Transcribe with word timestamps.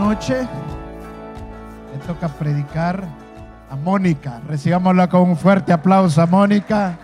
noche 0.00 0.48
le 1.92 1.98
toca 2.06 2.26
predicar 2.28 3.04
a 3.68 3.76
Mónica. 3.76 4.40
Recibámosla 4.48 5.08
con 5.08 5.20
un 5.28 5.36
fuerte 5.36 5.72
aplauso 5.72 6.22
a 6.22 6.26
Mónica. 6.26 6.98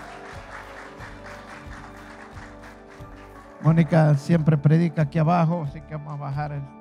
Mónica 3.61 4.15
siempre 4.15 4.57
predica 4.57 5.03
aquí 5.03 5.19
abajo, 5.19 5.65
así 5.69 5.81
que 5.83 5.95
vamos 5.95 6.15
a 6.15 6.17
bajar 6.17 6.77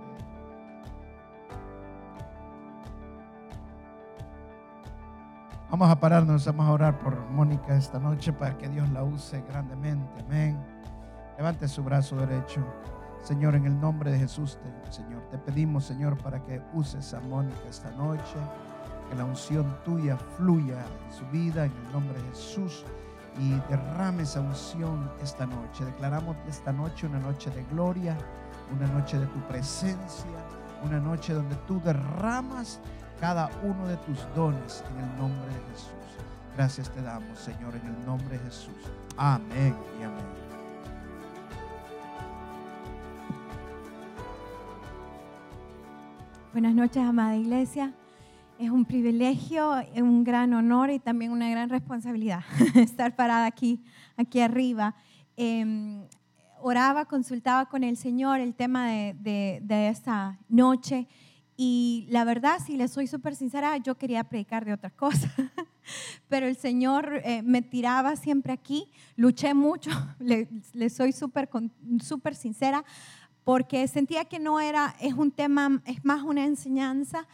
Vamos 5.70 5.90
a 5.90 6.00
pararnos, 6.00 6.46
vamos 6.46 6.68
a 6.68 6.72
orar 6.72 7.00
por 7.00 7.20
Mónica 7.32 7.76
esta 7.76 8.00
noche 8.00 8.32
para 8.32 8.58
que 8.58 8.70
Dios 8.70 8.90
la 8.92 9.04
use 9.04 9.44
grandemente. 9.50 10.22
Amén. 10.26 10.58
Levante 11.38 11.68
su 11.68 11.84
brazo 11.84 12.16
derecho. 12.16 12.64
Señor, 13.26 13.56
en 13.56 13.66
el 13.66 13.82
nombre 13.82 14.12
de 14.12 14.20
Jesús, 14.20 14.60
Señor, 14.92 15.24
te 15.32 15.40
pedimos, 15.40 15.86
Señor, 15.86 16.16
para 16.16 16.44
que 16.44 16.62
uses 16.76 17.12
a 17.16 17.20
Mónica 17.22 17.58
esta 17.68 17.90
noche, 17.94 18.36
que 19.10 19.16
la 19.16 19.26
unción 19.26 19.66
tuya 19.84 20.16
fluya 20.38 20.86
en 21.08 21.12
su 21.12 21.26
vida, 21.32 21.66
en 21.66 21.72
el 21.72 21.92
nombre 21.92 22.22
de 22.22 22.30
Jesús, 22.30 22.86
y 23.40 23.56
derrame 23.68 24.22
esa 24.22 24.42
unción 24.42 25.10
esta 25.24 25.48
noche. 25.48 25.86
Declaramos 25.86 26.38
esta 26.48 26.72
noche 26.72 27.08
una 27.08 27.18
noche 27.18 27.50
de 27.50 27.64
gloria, 27.64 28.16
una 28.72 28.86
noche 28.94 29.18
de 29.18 29.26
tu 29.26 29.40
presencia, 29.48 30.38
una 30.84 31.00
noche 31.00 31.34
donde 31.34 31.56
tú 31.68 31.82
derramas 31.84 32.80
cada 33.20 33.50
uno 33.64 33.88
de 33.88 33.98
tus 33.98 34.20
dones 34.36 34.84
en 34.92 35.04
el 35.04 35.18
nombre 35.18 35.48
de 35.48 35.72
Jesús. 35.72 35.90
Gracias 36.56 36.92
te 36.92 37.02
damos, 37.02 37.40
Señor, 37.40 37.74
en 37.76 37.88
el 37.88 38.06
nombre 38.06 38.38
de 38.38 38.46
Jesús. 38.46 38.76
Amén 39.18 39.76
y 40.00 40.04
amén. 40.04 40.45
Buenas 46.56 46.74
noches, 46.74 47.04
amada 47.04 47.36
iglesia. 47.36 47.94
Es 48.58 48.70
un 48.70 48.86
privilegio, 48.86 49.74
un 49.98 50.24
gran 50.24 50.54
honor 50.54 50.90
y 50.90 51.00
también 51.00 51.34
una 51.34 51.50
gran 51.50 51.70
responsabilidad 51.70 52.46
estar 52.76 53.14
parada 53.14 53.46
aquí, 53.46 53.84
aquí 54.16 54.40
arriba. 54.40 54.96
Em, 55.36 56.08
oraba, 56.62 57.08
consultaba 57.08 57.66
con 57.66 57.84
el 57.84 57.98
Señor 57.98 58.40
el 58.40 58.56
tema 58.56 58.88
de, 58.90 59.60
de 59.62 59.90
esta 59.90 60.40
noche 60.48 61.10
y 61.58 62.06
la 62.10 62.26
verdad, 62.26 62.60
si 62.66 62.76
le 62.76 62.88
soy 62.90 63.08
súper 63.08 63.36
sincera, 63.36 63.78
yo 63.78 63.96
quería 63.96 64.26
predicar 64.26 64.66
de 64.66 64.74
otra 64.74 64.90
cosa. 64.90 65.32
Pero 66.28 66.48
el 66.48 66.58
Señor 66.58 67.22
eh, 67.24 67.42
me 67.44 67.62
tiraba 67.62 68.16
siempre 68.18 68.52
aquí. 68.52 68.90
Luché 69.16 69.54
mucho, 69.54 69.90
le, 70.20 70.50
soy 70.90 71.14
súper 71.14 71.50
super 72.02 72.36
sincera, 72.36 72.84
porque 73.46 73.88
sentía 73.88 74.26
que 74.26 74.40
no 74.40 74.60
era, 74.60 74.94
es 75.00 75.14
un 75.14 75.32
tema, 75.32 75.82
es 75.86 76.04
más 76.04 76.24
una 76.24 76.44
enseñanza 76.44 77.26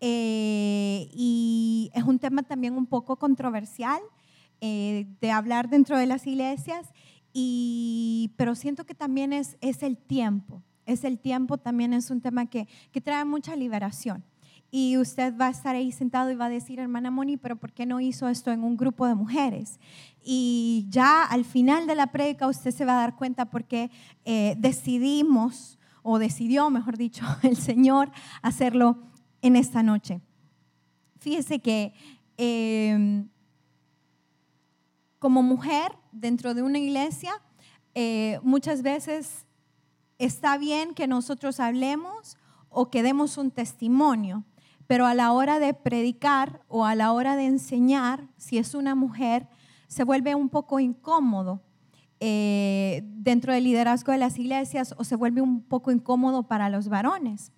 eh, 0.00 1.08
y 1.14 1.90
es 1.94 2.04
un 2.04 2.18
tema 2.18 2.42
también 2.42 2.74
un 2.74 2.86
poco 2.86 3.16
controversial 3.16 4.02
eh, 4.60 5.06
de 5.22 5.30
hablar 5.30 5.70
dentro 5.70 5.96
de 5.96 6.06
las 6.06 6.26
iglesias, 6.26 6.92
y, 7.32 8.32
pero 8.36 8.54
siento 8.54 8.84
que 8.84 8.94
también 8.94 9.32
es, 9.32 9.56
es 9.62 9.82
el 9.82 9.96
tiempo 9.96 10.62
es 10.86 11.04
el 11.04 11.18
tiempo, 11.18 11.58
también 11.58 11.92
es 11.92 12.10
un 12.10 12.20
tema 12.20 12.46
que, 12.46 12.68
trae 13.02 13.24
mucha 13.24 13.56
liberación. 13.56 14.24
Y 14.74 14.96
usted 14.96 15.36
va 15.38 15.48
a 15.48 15.50
estar 15.50 15.76
ahí 15.76 15.92
sentado 15.92 16.30
y 16.30 16.34
va 16.34 16.46
a 16.46 16.48
decir, 16.48 16.80
hermana 16.80 17.10
Moni, 17.10 17.36
pero 17.36 17.56
¿por 17.56 17.74
qué 17.74 17.84
no 17.84 18.00
hizo 18.00 18.26
esto 18.26 18.50
en 18.52 18.64
un 18.64 18.78
grupo 18.78 19.06
de 19.06 19.14
mujeres? 19.14 19.78
Y 20.24 20.86
ya 20.88 21.24
al 21.24 21.44
final 21.44 21.86
de 21.86 21.94
la 21.94 22.06
prédica 22.06 22.48
usted 22.48 22.70
se 22.70 22.86
va 22.86 22.94
a 22.94 23.02
dar 23.02 23.16
cuenta 23.16 23.50
porque 23.50 23.90
eh, 24.24 24.54
decidimos, 24.56 25.78
o 26.02 26.18
decidió, 26.18 26.70
mejor 26.70 26.96
dicho, 26.96 27.22
el 27.42 27.58
Señor 27.58 28.12
hacerlo 28.40 28.96
en 29.42 29.56
esta 29.56 29.82
noche. 29.82 30.22
Fíjese 31.18 31.58
que 31.58 31.92
em, 32.38 33.28
como 35.18 35.42
mujer 35.42 35.92
dentro 36.12 36.54
de 36.54 36.62
una 36.62 36.78
iglesia, 36.78 37.32
eh, 37.94 38.40
muchas 38.42 38.80
veces 38.80 39.44
está 40.16 40.56
bien 40.56 40.94
que 40.94 41.06
nosotros 41.06 41.60
hablemos 41.60 42.38
o 42.70 42.90
que 42.90 43.02
demos 43.02 43.36
un 43.36 43.50
testimonio, 43.50 44.44
pero 44.86 45.06
a 45.06 45.14
la 45.14 45.32
hora 45.32 45.58
de 45.58 45.74
predicar 45.74 46.60
o 46.68 46.84
a 46.84 46.94
la 46.94 47.12
hora 47.12 47.36
de 47.36 47.46
enseñar, 47.46 48.28
si 48.36 48.58
es 48.58 48.74
una 48.74 48.94
mujer, 48.94 49.48
se 49.88 50.04
vuelve 50.04 50.34
un 50.34 50.48
poco 50.48 50.80
incómodo 50.80 51.62
eh, 52.20 53.02
dentro 53.04 53.52
del 53.52 53.64
liderazgo 53.64 54.12
de 54.12 54.18
las 54.18 54.38
iglesias 54.38 54.94
o 54.96 55.04
se 55.04 55.16
vuelve 55.16 55.40
un 55.40 55.62
poco 55.62 55.90
incómodo 55.90 56.44
para 56.44 56.70
los 56.70 56.88
varones. 56.88 57.52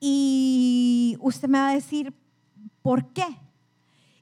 Y 0.00 1.16
usted 1.20 1.48
me 1.48 1.58
va 1.58 1.68
a 1.68 1.74
decir, 1.74 2.14
¿por 2.80 3.12
qué? 3.12 3.26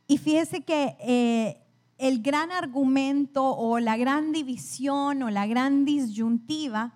Y 0.06 0.18
fíjese 0.18 0.62
que 0.62 0.96
eh, 1.00 1.62
el 1.98 2.20
gran 2.20 2.50
argumento 2.50 3.44
o 3.56 3.78
la 3.78 3.96
gran 3.96 4.32
división 4.32 5.22
o 5.22 5.30
la 5.30 5.46
gran 5.46 5.84
disyuntiva 5.84 6.94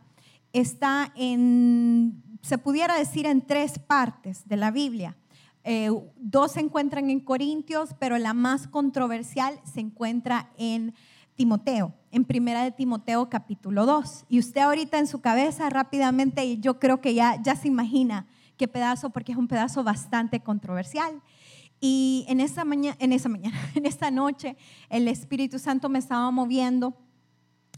está 0.53 1.13
en, 1.15 2.23
se 2.43 2.59
pudiera 2.59 2.99
decir, 2.99 3.27
en 3.27 3.41
tres 3.43 3.79
partes 3.79 4.49
de 4.49 4.57
la 4.57 4.71
Biblia. 4.71 5.17
Eh, 5.65 5.91
dos 6.17 6.53
se 6.53 6.61
encuentran 6.61 7.09
en 7.09 7.21
Corintios, 7.21 7.95
pero 7.99 8.19
la 8.19 8.35
más 8.35 8.69
controversial 8.69 9.59
se 9.65 9.81
encuentra 9.81 10.51
en 10.59 10.95
Timoteo, 11.35 11.95
en 12.11 12.25
Primera 12.25 12.63
de 12.63 12.71
Timoteo 12.71 13.29
capítulo 13.31 13.87
2. 13.87 14.27
Y 14.29 14.39
usted 14.39 14.61
ahorita 14.61 14.99
en 14.99 15.07
su 15.07 15.21
cabeza 15.21 15.71
rápidamente, 15.71 16.59
yo 16.59 16.79
creo 16.79 17.01
que 17.01 17.15
ya, 17.15 17.41
ya 17.43 17.57
se 17.57 17.69
imagina 17.69 18.27
qué 18.57 18.69
pedazo, 18.69 19.11
porque 19.11 19.33
es 19.33 19.39
un 19.39 19.49
pedazo 19.49 19.83
bastante 19.83 20.41
controversial. 20.41 21.23
Y 21.81 22.25
en 22.29 22.41
esa, 22.41 22.65
mañana, 22.65 22.97
en 23.01 23.13
esa 23.13 23.29
mañana, 23.29 23.59
en 23.75 23.87
esta 23.87 24.11
noche, 24.11 24.57
el 24.91 25.09
Espíritu 25.09 25.59
Santo 25.59 25.89
me 25.89 25.99
estaba 25.99 26.31
moviendo 26.31 26.95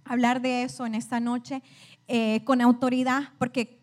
a 0.04 0.12
hablar 0.12 0.42
de 0.42 0.64
eso 0.64 0.86
en 0.86 0.94
esta 0.94 1.20
noche. 1.20 1.62
Eh, 2.08 2.44
con 2.44 2.60
autoridad, 2.60 3.30
porque 3.36 3.75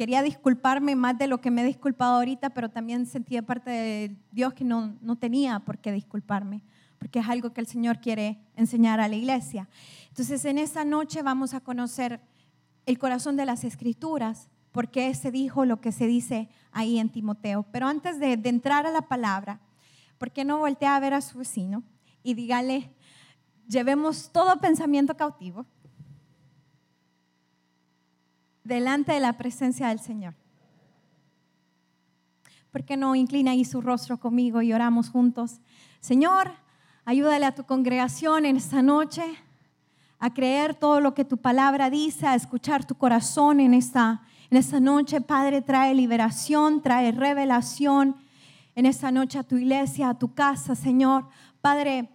quería 0.00 0.22
disculparme 0.22 0.96
más 0.96 1.18
de 1.18 1.26
lo 1.26 1.42
que 1.42 1.50
me 1.50 1.60
he 1.60 1.64
disculpado 1.66 2.14
ahorita, 2.14 2.48
pero 2.48 2.70
también 2.70 3.04
sentía 3.04 3.42
parte 3.42 3.68
de 3.68 4.16
Dios 4.32 4.54
que 4.54 4.64
no, 4.64 4.96
no 5.02 5.16
tenía 5.16 5.60
por 5.60 5.76
qué 5.76 5.92
disculparme, 5.92 6.62
porque 6.98 7.18
es 7.18 7.28
algo 7.28 7.52
que 7.52 7.60
el 7.60 7.66
Señor 7.66 8.00
quiere 8.00 8.40
enseñar 8.56 8.98
a 8.98 9.08
la 9.08 9.16
iglesia. 9.16 9.68
Entonces, 10.08 10.42
en 10.46 10.56
esta 10.56 10.86
noche 10.86 11.20
vamos 11.20 11.52
a 11.52 11.60
conocer 11.60 12.18
el 12.86 12.98
corazón 12.98 13.36
de 13.36 13.44
las 13.44 13.62
escrituras, 13.62 14.48
porque 14.72 15.12
se 15.12 15.30
dijo 15.30 15.66
lo 15.66 15.82
que 15.82 15.92
se 15.92 16.06
dice 16.06 16.48
ahí 16.72 16.98
en 16.98 17.10
Timoteo. 17.10 17.66
Pero 17.70 17.86
antes 17.86 18.18
de, 18.18 18.38
de 18.38 18.48
entrar 18.48 18.86
a 18.86 18.90
la 18.92 19.02
palabra, 19.02 19.60
¿por 20.16 20.30
qué 20.30 20.46
no 20.46 20.56
voltea 20.56 20.96
a 20.96 21.00
ver 21.00 21.12
a 21.12 21.20
su 21.20 21.36
vecino 21.36 21.82
y 22.22 22.32
dígale, 22.32 22.90
llevemos 23.68 24.30
todo 24.32 24.60
pensamiento 24.60 25.14
cautivo 25.14 25.66
delante 28.70 29.12
de 29.12 29.20
la 29.20 29.32
presencia 29.32 29.88
del 29.88 29.98
Señor. 29.98 30.34
¿Por 32.70 32.84
qué 32.84 32.96
no 32.96 33.16
inclina 33.16 33.50
ahí 33.50 33.64
su 33.64 33.80
rostro 33.80 34.18
conmigo 34.18 34.62
y 34.62 34.72
oramos 34.72 35.10
juntos? 35.10 35.60
Señor, 35.98 36.52
ayúdale 37.04 37.46
a 37.46 37.54
tu 37.54 37.64
congregación 37.64 38.46
en 38.46 38.56
esta 38.56 38.80
noche 38.80 39.24
a 40.20 40.32
creer 40.32 40.76
todo 40.76 41.00
lo 41.00 41.14
que 41.14 41.24
tu 41.24 41.36
palabra 41.36 41.90
dice, 41.90 42.28
a 42.28 42.36
escuchar 42.36 42.84
tu 42.84 42.94
corazón 42.94 43.58
en 43.58 43.74
esta, 43.74 44.22
en 44.50 44.58
esta 44.58 44.78
noche. 44.78 45.20
Padre, 45.20 45.62
trae 45.62 45.92
liberación, 45.92 46.80
trae 46.80 47.10
revelación 47.10 48.14
en 48.76 48.86
esta 48.86 49.10
noche 49.10 49.40
a 49.40 49.42
tu 49.42 49.56
iglesia, 49.56 50.10
a 50.10 50.18
tu 50.18 50.32
casa, 50.32 50.76
Señor. 50.76 51.26
Padre, 51.60 52.08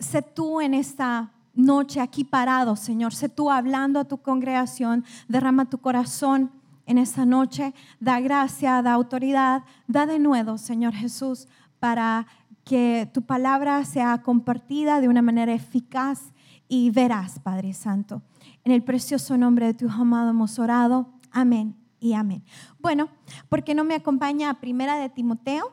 sé 0.00 0.22
tú 0.22 0.60
en 0.60 0.74
esta 0.74 1.32
noche 1.58 2.00
aquí 2.00 2.24
parado, 2.24 2.76
Señor. 2.76 3.12
Sé 3.14 3.28
tú 3.28 3.50
hablando 3.50 4.00
a 4.00 4.04
tu 4.04 4.18
congregación, 4.18 5.04
derrama 5.26 5.68
tu 5.68 5.78
corazón 5.78 6.50
en 6.86 6.96
esta 6.96 7.26
noche, 7.26 7.74
da 8.00 8.20
gracia, 8.20 8.80
da 8.80 8.94
autoridad, 8.94 9.64
da 9.86 10.06
de 10.06 10.18
nuevo, 10.18 10.56
Señor 10.56 10.94
Jesús, 10.94 11.48
para 11.80 12.26
que 12.64 13.10
tu 13.12 13.22
palabra 13.22 13.84
sea 13.84 14.22
compartida 14.22 15.00
de 15.00 15.08
una 15.08 15.20
manera 15.20 15.52
eficaz 15.52 16.32
y 16.68 16.90
veraz, 16.90 17.40
Padre 17.40 17.74
Santo. 17.74 18.22
En 18.64 18.72
el 18.72 18.82
precioso 18.82 19.36
nombre 19.36 19.66
de 19.66 19.74
tu 19.74 19.90
amado 19.90 20.30
hemos 20.30 20.58
orado. 20.58 21.08
Amén 21.30 21.76
y 21.98 22.12
amén. 22.12 22.44
Bueno, 22.78 23.08
¿por 23.48 23.64
qué 23.64 23.74
no 23.74 23.84
me 23.84 23.94
acompaña 23.94 24.50
a 24.50 24.60
Primera 24.60 24.96
de 24.96 25.08
Timoteo, 25.08 25.72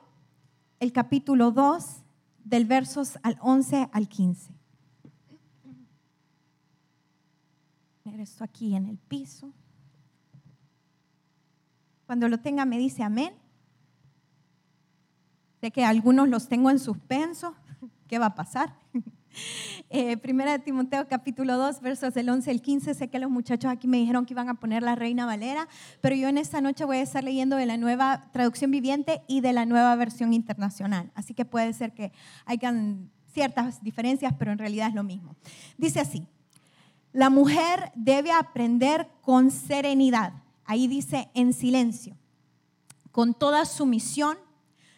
el 0.80 0.92
capítulo 0.92 1.52
2, 1.52 2.04
del 2.44 2.66
versos 2.66 3.20
al 3.24 3.38
11 3.42 3.90
al 3.92 4.08
15? 4.08 4.55
Esto 8.20 8.44
aquí 8.44 8.76
en 8.76 8.88
el 8.88 8.98
piso. 8.98 9.54
Cuando 12.06 12.28
lo 12.28 12.40
tenga 12.40 12.66
me 12.66 12.78
dice 12.78 13.04
amén. 13.04 13.34
Sé 15.62 15.72
que 15.72 15.86
algunos 15.86 16.30
los 16.30 16.48
tengo 16.48 16.70
en 16.70 16.80
suspenso. 16.80 17.56
¿Qué 18.08 18.20
va 18.20 18.28
a 18.28 18.36
pasar? 18.36 18.78
Eh, 19.90 20.16
primera 20.16 20.54
de 20.54 20.60
Timoteo 20.60 21.10
capítulo 21.10 21.58
2, 21.58 21.82
versos 21.82 22.14
del 22.14 22.30
11 22.30 22.52
al 22.52 22.62
15. 22.62 22.94
Sé 22.94 23.10
que 23.10 23.20
los 23.20 23.30
muchachos 23.30 23.70
aquí 23.70 23.86
me 23.88 23.98
dijeron 23.98 24.26
que 24.26 24.34
iban 24.34 24.48
a 24.48 24.62
poner 24.62 24.82
la 24.82 24.96
Reina 24.96 25.26
Valera, 25.26 25.68
pero 26.00 26.16
yo 26.16 26.30
en 26.30 26.38
esta 26.38 26.62
noche 26.62 26.86
voy 26.86 26.98
a 26.98 27.02
estar 27.02 27.24
leyendo 27.24 27.58
de 27.58 27.66
la 27.66 27.76
nueva 27.76 28.30
traducción 28.32 28.72
viviente 28.72 29.24
y 29.28 29.42
de 29.42 29.52
la 29.52 29.66
nueva 29.66 29.96
versión 29.98 30.34
internacional. 30.34 31.12
Así 31.16 31.34
que 31.34 31.44
puede 31.44 31.74
ser 31.74 31.94
que 31.94 32.14
hayan 32.46 33.12
ciertas 33.34 33.84
diferencias, 33.84 34.34
pero 34.40 34.54
en 34.54 34.58
realidad 34.58 34.88
es 34.88 34.96
lo 34.96 35.04
mismo. 35.04 35.36
Dice 35.78 36.00
así, 36.00 36.26
la 37.16 37.30
mujer 37.30 37.94
debe 37.96 38.34
aprender 38.34 39.08
con 39.22 39.50
serenidad. 39.50 40.34
Ahí 40.66 40.88
dice 40.88 41.30
en 41.34 41.54
silencio, 41.54 42.18
con 43.14 43.34
toda 43.34 43.64
sumisión. 43.64 44.38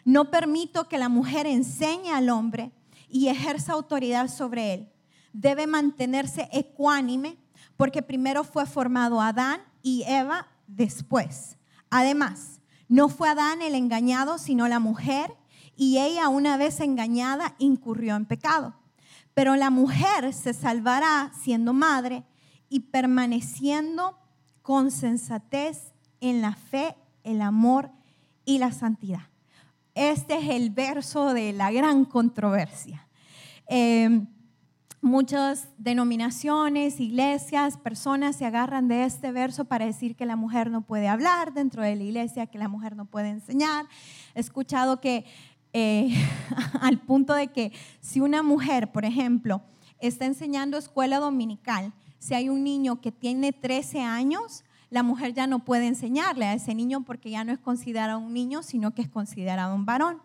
No 0.04 0.28
permito 0.28 0.88
que 0.88 0.98
la 0.98 1.08
mujer 1.08 1.46
enseñe 1.46 2.10
al 2.12 2.28
hombre 2.30 2.72
y 3.08 3.28
ejerza 3.28 3.72
autoridad 3.72 4.28
sobre 4.28 4.74
él. 4.74 4.88
Debe 5.32 5.68
mantenerse 5.68 6.48
ecuánime 6.50 7.36
porque 7.76 8.02
primero 8.02 8.42
fue 8.42 8.66
formado 8.66 9.20
Adán 9.20 9.60
y 9.80 10.02
Eva 10.02 10.48
después. 10.66 11.56
Además, 11.88 12.60
no 12.88 13.08
fue 13.08 13.28
Adán 13.28 13.62
el 13.62 13.76
engañado, 13.76 14.38
sino 14.38 14.66
la 14.66 14.80
mujer, 14.80 15.36
y 15.76 15.98
ella 15.98 16.28
una 16.28 16.56
vez 16.56 16.80
engañada 16.80 17.54
incurrió 17.58 18.16
en 18.16 18.26
pecado. 18.26 18.74
Pero 19.38 19.54
la 19.54 19.70
mujer 19.70 20.34
se 20.34 20.52
salvará 20.52 21.30
siendo 21.32 21.72
madre 21.72 22.24
y 22.68 22.80
permaneciendo 22.80 24.18
con 24.62 24.90
sensatez 24.90 25.92
en 26.20 26.42
la 26.42 26.56
fe, 26.56 26.96
el 27.22 27.40
amor 27.40 27.92
y 28.44 28.58
la 28.58 28.72
santidad. 28.72 29.28
Este 29.94 30.38
es 30.38 30.48
el 30.48 30.70
verso 30.70 31.34
de 31.34 31.52
la 31.52 31.70
gran 31.70 32.04
controversia. 32.04 33.06
Em, 33.68 34.26
muchas 35.00 35.68
denominaciones, 35.78 36.98
iglesias, 36.98 37.76
personas 37.76 38.34
se 38.34 38.44
agarran 38.44 38.88
de 38.88 39.04
este 39.04 39.30
verso 39.30 39.66
para 39.66 39.86
decir 39.86 40.16
que 40.16 40.26
la 40.26 40.34
mujer 40.34 40.68
no 40.68 40.80
puede 40.82 41.06
hablar 41.06 41.52
dentro 41.52 41.84
de 41.84 41.94
la 41.94 42.02
iglesia, 42.02 42.48
que 42.48 42.58
la 42.58 42.66
mujer 42.66 42.96
no 42.96 43.04
puede 43.04 43.28
enseñar. 43.28 43.86
He 44.34 44.40
escuchado 44.40 45.00
que 45.00 45.24
eh, 45.78 46.10
al 46.80 46.98
punto 46.98 47.34
de 47.34 47.48
que 47.48 47.72
si 48.00 48.20
una 48.20 48.42
mujer, 48.42 48.90
por 48.90 49.04
ejemplo, 49.04 49.62
está 50.00 50.26
enseñando 50.26 50.76
escuela 50.76 51.18
dominical, 51.18 51.92
si 52.18 52.34
hay 52.34 52.48
un 52.48 52.64
niño 52.64 53.00
que 53.00 53.12
tiene 53.12 53.52
13 53.52 54.00
años, 54.00 54.64
la 54.90 55.02
mujer 55.02 55.34
ya 55.34 55.46
no 55.46 55.64
puede 55.64 55.86
enseñarle 55.86 56.46
a 56.46 56.54
ese 56.54 56.74
niño 56.74 57.04
porque 57.04 57.30
ya 57.30 57.44
no 57.44 57.52
es 57.52 57.58
considerado 57.58 58.18
un 58.18 58.32
niño, 58.32 58.62
sino 58.62 58.92
que 58.92 59.02
es 59.02 59.08
considerado 59.08 59.74
un 59.74 59.84
varón. 59.84 60.20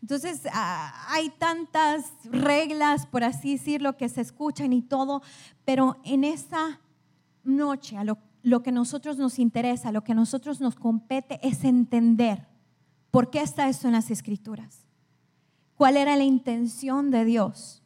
Entonces, 0.00 0.42
ah, 0.52 1.06
hay 1.08 1.30
tantas 1.30 2.12
reglas, 2.24 3.06
por 3.06 3.24
así 3.24 3.52
decirlo, 3.52 3.96
que 3.96 4.08
se 4.08 4.20
escuchan 4.20 4.72
y 4.72 4.82
todo, 4.82 5.22
pero 5.64 5.98
en 6.04 6.24
esta 6.24 6.80
noche, 7.42 8.02
lo, 8.04 8.18
lo 8.42 8.62
que 8.62 8.72
nosotros 8.72 9.18
nos 9.18 9.38
interesa, 9.38 9.92
lo 9.92 10.04
que 10.04 10.14
nosotros 10.14 10.60
nos 10.60 10.76
compete 10.76 11.40
es 11.42 11.64
entender 11.64 12.46
por 13.10 13.30
qué 13.30 13.40
está 13.40 13.68
esto 13.68 13.86
en 13.88 13.94
las 13.94 14.10
escrituras. 14.10 14.83
¿Cuál 15.76 15.96
era 15.96 16.16
la 16.16 16.24
intención 16.24 17.10
de 17.10 17.24
Dios? 17.24 17.82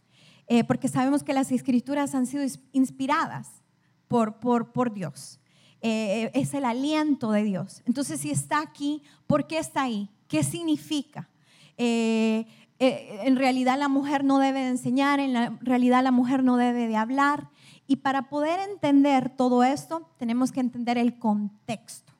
Eh, 0.46 0.64
porque 0.64 0.88
sabemos 0.88 1.23
que 1.23 1.32
las 1.32 1.52
escrituras 1.52 2.14
han 2.14 2.26
sido 2.26 2.44
inspiradas 2.73 3.62
por, 4.08 4.40
por, 4.40 4.73
por 4.73 4.93
Dios. 4.93 5.38
Eh, 5.81 6.31
es 6.35 6.55
el 6.55 6.64
aliento 6.64 7.31
de 7.31 7.44
Dios. 7.44 7.82
Entonces, 7.87 8.20
si 8.20 8.31
está 8.31 8.61
aquí, 8.61 9.02
¿por 9.26 9.46
qué 9.46 9.58
está 9.58 9.82
ahí? 9.82 10.11
¿Qué 10.26 10.43
significa? 10.43 11.29
Eh, 11.76 12.46
eh, 12.81 13.20
en 13.25 13.37
realidad 13.37 13.79
la 13.79 13.88
mujer 13.88 14.25
no 14.25 14.38
debe 14.38 14.61
de 14.61 14.70
enseñar, 14.70 15.20
en 15.20 15.58
realidad 15.61 16.02
la 16.02 16.11
mujer 16.11 16.43
no 16.43 16.56
debe 16.56 16.88
de 16.88 16.96
hablar. 16.96 17.49
Y 17.87 17.96
para 17.96 18.29
poder 18.29 18.58
entender 18.69 19.31
todo 19.31 19.62
esto, 19.62 20.11
tenemos 20.19 20.50
que 20.52 20.61
entender 20.61 20.99
el 20.99 21.19
contexto. 21.19 22.12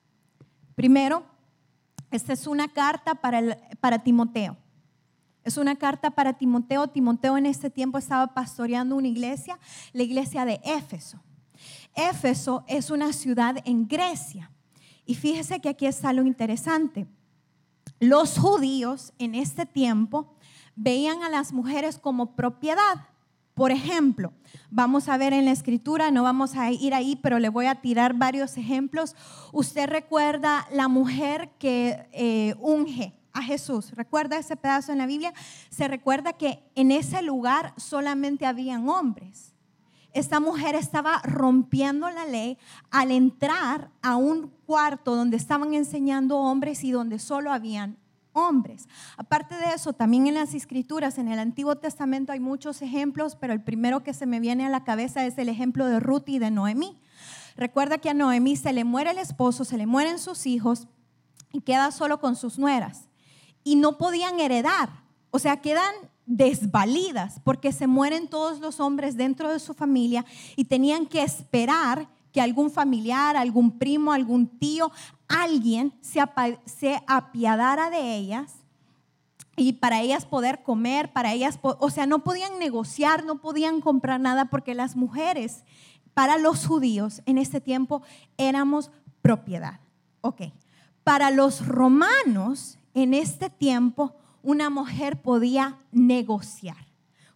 Primero, 0.75 1.25
esta 2.11 2.33
es 2.33 2.47
una 2.47 2.69
carta 2.69 3.17
para, 3.17 3.59
para 3.81 3.99
Timoteo. 3.99 4.57
Es 5.49 5.57
una 5.57 5.77
carta 5.77 6.11
para 6.11 6.35
Timoteo. 6.35 6.89
Timoteo 6.89 7.39
en 7.39 7.47
este 7.47 7.71
tiempo 7.71 7.97
estaba 7.97 8.35
pastoreando 8.35 8.97
una 8.97 9.09
iglesia, 9.09 9.59
la 9.95 10.03
iglesia 10.03 10.45
de 10.45 10.61
Éfeso. 10.63 11.23
Éfeso 11.95 12.65
es 12.69 12.91
una 12.91 13.15
ciudad 13.15 13.57
en 13.65 13.89
Grecia. 13.89 14.51
Y 15.07 15.15
fíjese 15.15 15.59
que 15.61 15.71
aquí 15.71 15.87
está 15.87 16.13
lo 16.13 16.27
interesante. 16.27 17.07
Los 17.99 18.37
judíos 18.37 19.15
en 19.19 19.35
este 19.35 19.65
tiempo 19.65 20.37
veían 20.77 21.23
a 21.23 21.31
las 21.31 21.55
mujeres 21.55 21.99
como 21.99 22.37
propiedad. 22.37 23.07
Por 23.55 23.71
ejemplo, 23.71 24.35
vamos 24.69 25.09
a 25.09 25.17
ver 25.17 25.33
en 25.33 25.47
la 25.47 25.53
escritura, 25.53 26.11
no 26.11 26.25
vamos 26.25 26.57
a 26.57 26.71
ir 26.71 26.93
ahí, 26.93 27.17
pero 27.17 27.39
le 27.39 27.49
voy 27.49 27.65
a 27.65 27.77
tirar 27.77 28.13
varios 28.13 28.59
ejemplos. 28.59 29.17
Usted 29.53 29.89
recuerda 29.89 30.69
la 30.71 30.89
mujer 30.89 31.53
que 31.59 32.07
eh, 32.13 32.55
unge 32.61 33.18
a 33.33 33.43
Jesús. 33.43 33.93
¿Recuerda 33.93 34.39
ese 34.39 34.57
pedazo 34.57 34.93
en 34.93 34.99
la 34.99 35.07
Biblia? 35.07 35.33
Se 35.71 35.89
recuerda 35.89 36.33
que 36.33 36.63
en 36.75 36.93
ese 36.93 37.23
lugar 37.23 37.75
solamente 37.77 38.47
habían 38.47 38.89
hombres 38.89 39.55
esta 40.13 40.41
mujer 40.41 40.75
estaba 40.75 41.21
rompiendo 41.23 42.11
la 42.11 42.27
ley 42.27 42.59
al 42.91 43.11
entrar 43.11 43.91
a 44.03 44.17
un 44.17 44.51
cuarto 44.67 45.15
donde 45.15 45.37
estaban 45.37 45.75
enseñando 45.75 46.39
hombres 46.39 46.83
y 46.83 46.91
donde 46.91 47.19
solo 47.19 47.53
habían 47.53 47.99
hombres. 48.33 48.89
Aparte 49.17 49.55
de 49.57 49.75
eso, 49.75 49.93
también 49.93 50.27
en 50.27 50.35
las 50.35 50.55
escrituras, 50.55 51.19
en 51.19 51.29
el 51.29 51.39
Antiguo 51.39 51.77
Testamento 51.77 52.33
hay 52.33 52.41
muchos 52.41 52.83
ejemplos, 52.83 53.37
pero 53.37 53.53
el 53.53 53.63
primero 53.63 54.03
que 54.03 54.15
se 54.15 54.27
me 54.27 54.41
viene 54.41 54.67
a 54.67 54.71
la 54.71 54.85
cabeza 54.85 55.25
es 55.27 55.37
el 55.39 55.49
ejemplo 55.49 55.87
de 55.87 56.01
Ruth 56.01 56.29
y 56.29 56.39
de 56.39 56.51
Noemí. 56.51 57.01
Recuerda 57.57 57.99
que 57.99 58.11
a 58.11 58.15
Noemí 58.15 58.57
se 58.57 58.73
le 58.73 58.85
muere 58.85 59.11
el 59.11 59.19
esposo, 59.19 59.65
se 59.65 59.77
le 59.77 59.87
mueren 59.87 60.19
sus 60.19 60.47
hijos 60.47 60.87
y 61.53 61.61
queda 61.61 61.91
solo 61.91 62.21
con 62.21 62.37
sus 62.37 62.59
nueras. 62.59 63.08
Y 63.65 63.77
no 63.77 63.99
podían 63.99 64.41
heredar, 64.41 64.91
o 65.31 65.39
sea, 65.39 65.61
quedan 65.61 65.95
desvalidas 66.27 67.41
porque 67.43 67.73
se 67.73 67.87
mueren 67.87 68.29
todos 68.29 68.61
los 68.61 68.81
hombres 68.81 69.17
dentro 69.17 69.51
de 69.51 69.59
su 69.59 69.73
familia 69.73 70.25
y 70.57 70.67
tenían 70.67 71.07
que 71.07 71.23
esperar 71.23 72.09
que 72.33 72.41
algún 72.43 72.71
familiar, 72.71 73.37
algún 73.37 73.79
primo, 73.79 74.13
algún 74.13 74.47
tío, 74.47 74.93
alguien 75.27 75.95
se, 76.03 76.21
apiadara 77.07 77.91
de 77.91 78.17
ellas 78.17 78.53
y 79.57 79.73
para 79.75 80.01
ellas 80.01 80.25
poder 80.25 80.63
comer, 80.63 81.13
para 81.13 81.33
ellas, 81.33 81.59
o 81.63 81.91
sea, 81.91 82.07
no 82.07 82.21
podían 82.21 82.59
negociar, 82.59 83.25
no 83.25 83.41
podían 83.41 83.81
comprar 83.81 84.21
nada 84.21 84.45
porque 84.47 84.75
las 84.75 84.97
mujeres 84.97 85.65
para 86.15 86.39
los 86.39 86.67
judíos 86.67 87.23
en 87.27 87.39
este 87.39 87.61
tiempo 87.61 88.03
éramos 88.37 88.91
propiedad. 89.23 89.81
Ok, 90.21 90.43
para 91.05 91.31
los 91.31 91.67
romanos 91.67 92.78
en 93.03 93.15
este 93.15 93.49
tiempo 93.49 94.17
una 94.43 94.71
mujer 94.71 95.23
podía 95.23 95.79
negociar, 95.93 96.89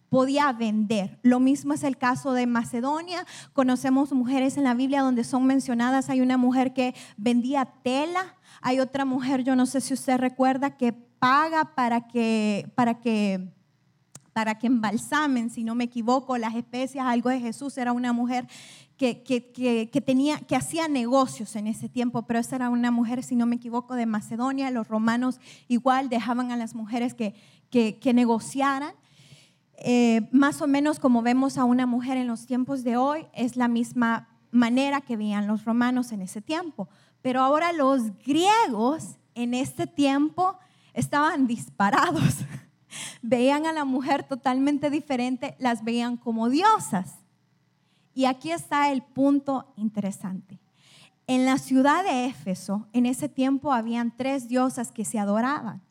podía 0.09 0.51
vender. 0.51 1.19
Lo 1.21 1.39
mismo 1.39 1.73
es 1.73 1.83
el 1.83 1.97
caso 1.97 2.33
de 2.33 2.47
Macedonia. 2.47 3.25
Conocemos 3.53 4.11
mujeres 4.11 4.57
en 4.57 4.65
la 4.65 4.73
Biblia 4.73 5.01
donde 5.01 5.23
son 5.23 5.45
mencionadas. 5.45 6.09
Hay 6.09 6.19
una 6.19 6.37
mujer 6.37 6.73
que 6.73 6.93
vendía 7.15 7.65
tela, 7.81 8.35
hay 8.61 8.81
otra 8.81 9.05
mujer, 9.05 9.43
yo 9.43 9.55
no 9.55 9.65
sé 9.65 9.79
si 9.79 9.93
usted 9.93 10.17
recuerda, 10.17 10.75
que 10.75 10.91
paga 10.91 11.75
para 11.75 12.07
que, 12.09 12.69
para 12.75 12.99
que 12.99 13.53
para 14.33 14.57
que 14.57 14.67
embalsamen, 14.67 15.49
si 15.49 15.63
no 15.63 15.75
me 15.75 15.85
equivoco, 15.85 16.37
las 16.37 16.55
especias, 16.55 17.05
algo 17.05 17.29
de 17.29 17.39
Jesús, 17.39 17.77
era 17.77 17.93
una 17.93 18.11
mujer 18.13 18.47
que, 18.97 20.03
tenía, 20.05 20.39
que 20.39 20.55
hacía 20.55 20.87
negocios 20.87 21.55
en 21.55 21.67
ese 21.67 21.89
tiempo, 21.89 22.23
pero 22.23 22.39
esa 22.39 22.55
era 22.55 22.69
una 22.69 22.91
mujer, 22.91 23.23
si 23.23 23.35
no 23.35 23.45
me 23.45 23.57
equivoco, 23.57 23.95
de 23.95 24.05
Macedonia. 24.05 24.71
Los 24.71 24.87
romanos 24.87 25.39
igual 25.67 26.09
dejaban 26.09 26.51
a 26.51 26.57
las 26.57 26.73
mujeres 26.73 27.13
que, 27.13 27.33
negociaran. 28.13 28.93
Eh, 29.77 30.29
más 30.31 30.61
o 30.61 30.67
menos 30.67 30.99
como 30.99 31.21
vemos 31.21 31.57
a 31.57 31.65
una 31.65 31.85
mujer 31.85 32.17
en 32.17 32.27
los 32.27 32.45
tiempos 32.45 32.83
de 32.83 32.97
hoy, 32.97 33.25
es 33.33 33.55
la 33.57 33.67
misma 33.67 34.29
manera 34.51 35.01
que 35.01 35.17
veían 35.17 35.47
los 35.47 35.65
romanos 35.65 36.11
en 36.11 36.21
ese 36.21 36.41
tiempo. 36.41 36.87
Pero 37.21 37.41
ahora 37.41 37.73
los 37.73 38.17
griegos 38.19 39.17
en 39.35 39.53
este 39.53 39.87
tiempo 39.87 40.57
estaban 40.93 41.47
disparados. 41.47 42.37
veían 43.21 43.65
a 43.65 43.73
la 43.73 43.85
mujer 43.85 44.23
totalmente 44.23 44.89
diferente, 44.89 45.55
las 45.59 45.83
veían 45.83 46.17
como 46.17 46.49
diosas. 46.49 47.15
Y 48.13 48.25
aquí 48.25 48.51
está 48.51 48.91
el 48.91 49.01
punto 49.01 49.73
interesante. 49.75 50.59
En 51.25 51.45
la 51.45 51.57
ciudad 51.57 52.03
de 52.03 52.25
Éfeso, 52.25 52.87
en 52.93 53.05
ese 53.05 53.29
tiempo 53.29 53.71
habían 53.71 54.15
tres 54.15 54.47
diosas 54.47 54.91
que 54.91 55.05
se 55.05 55.19
adoraban. 55.19 55.81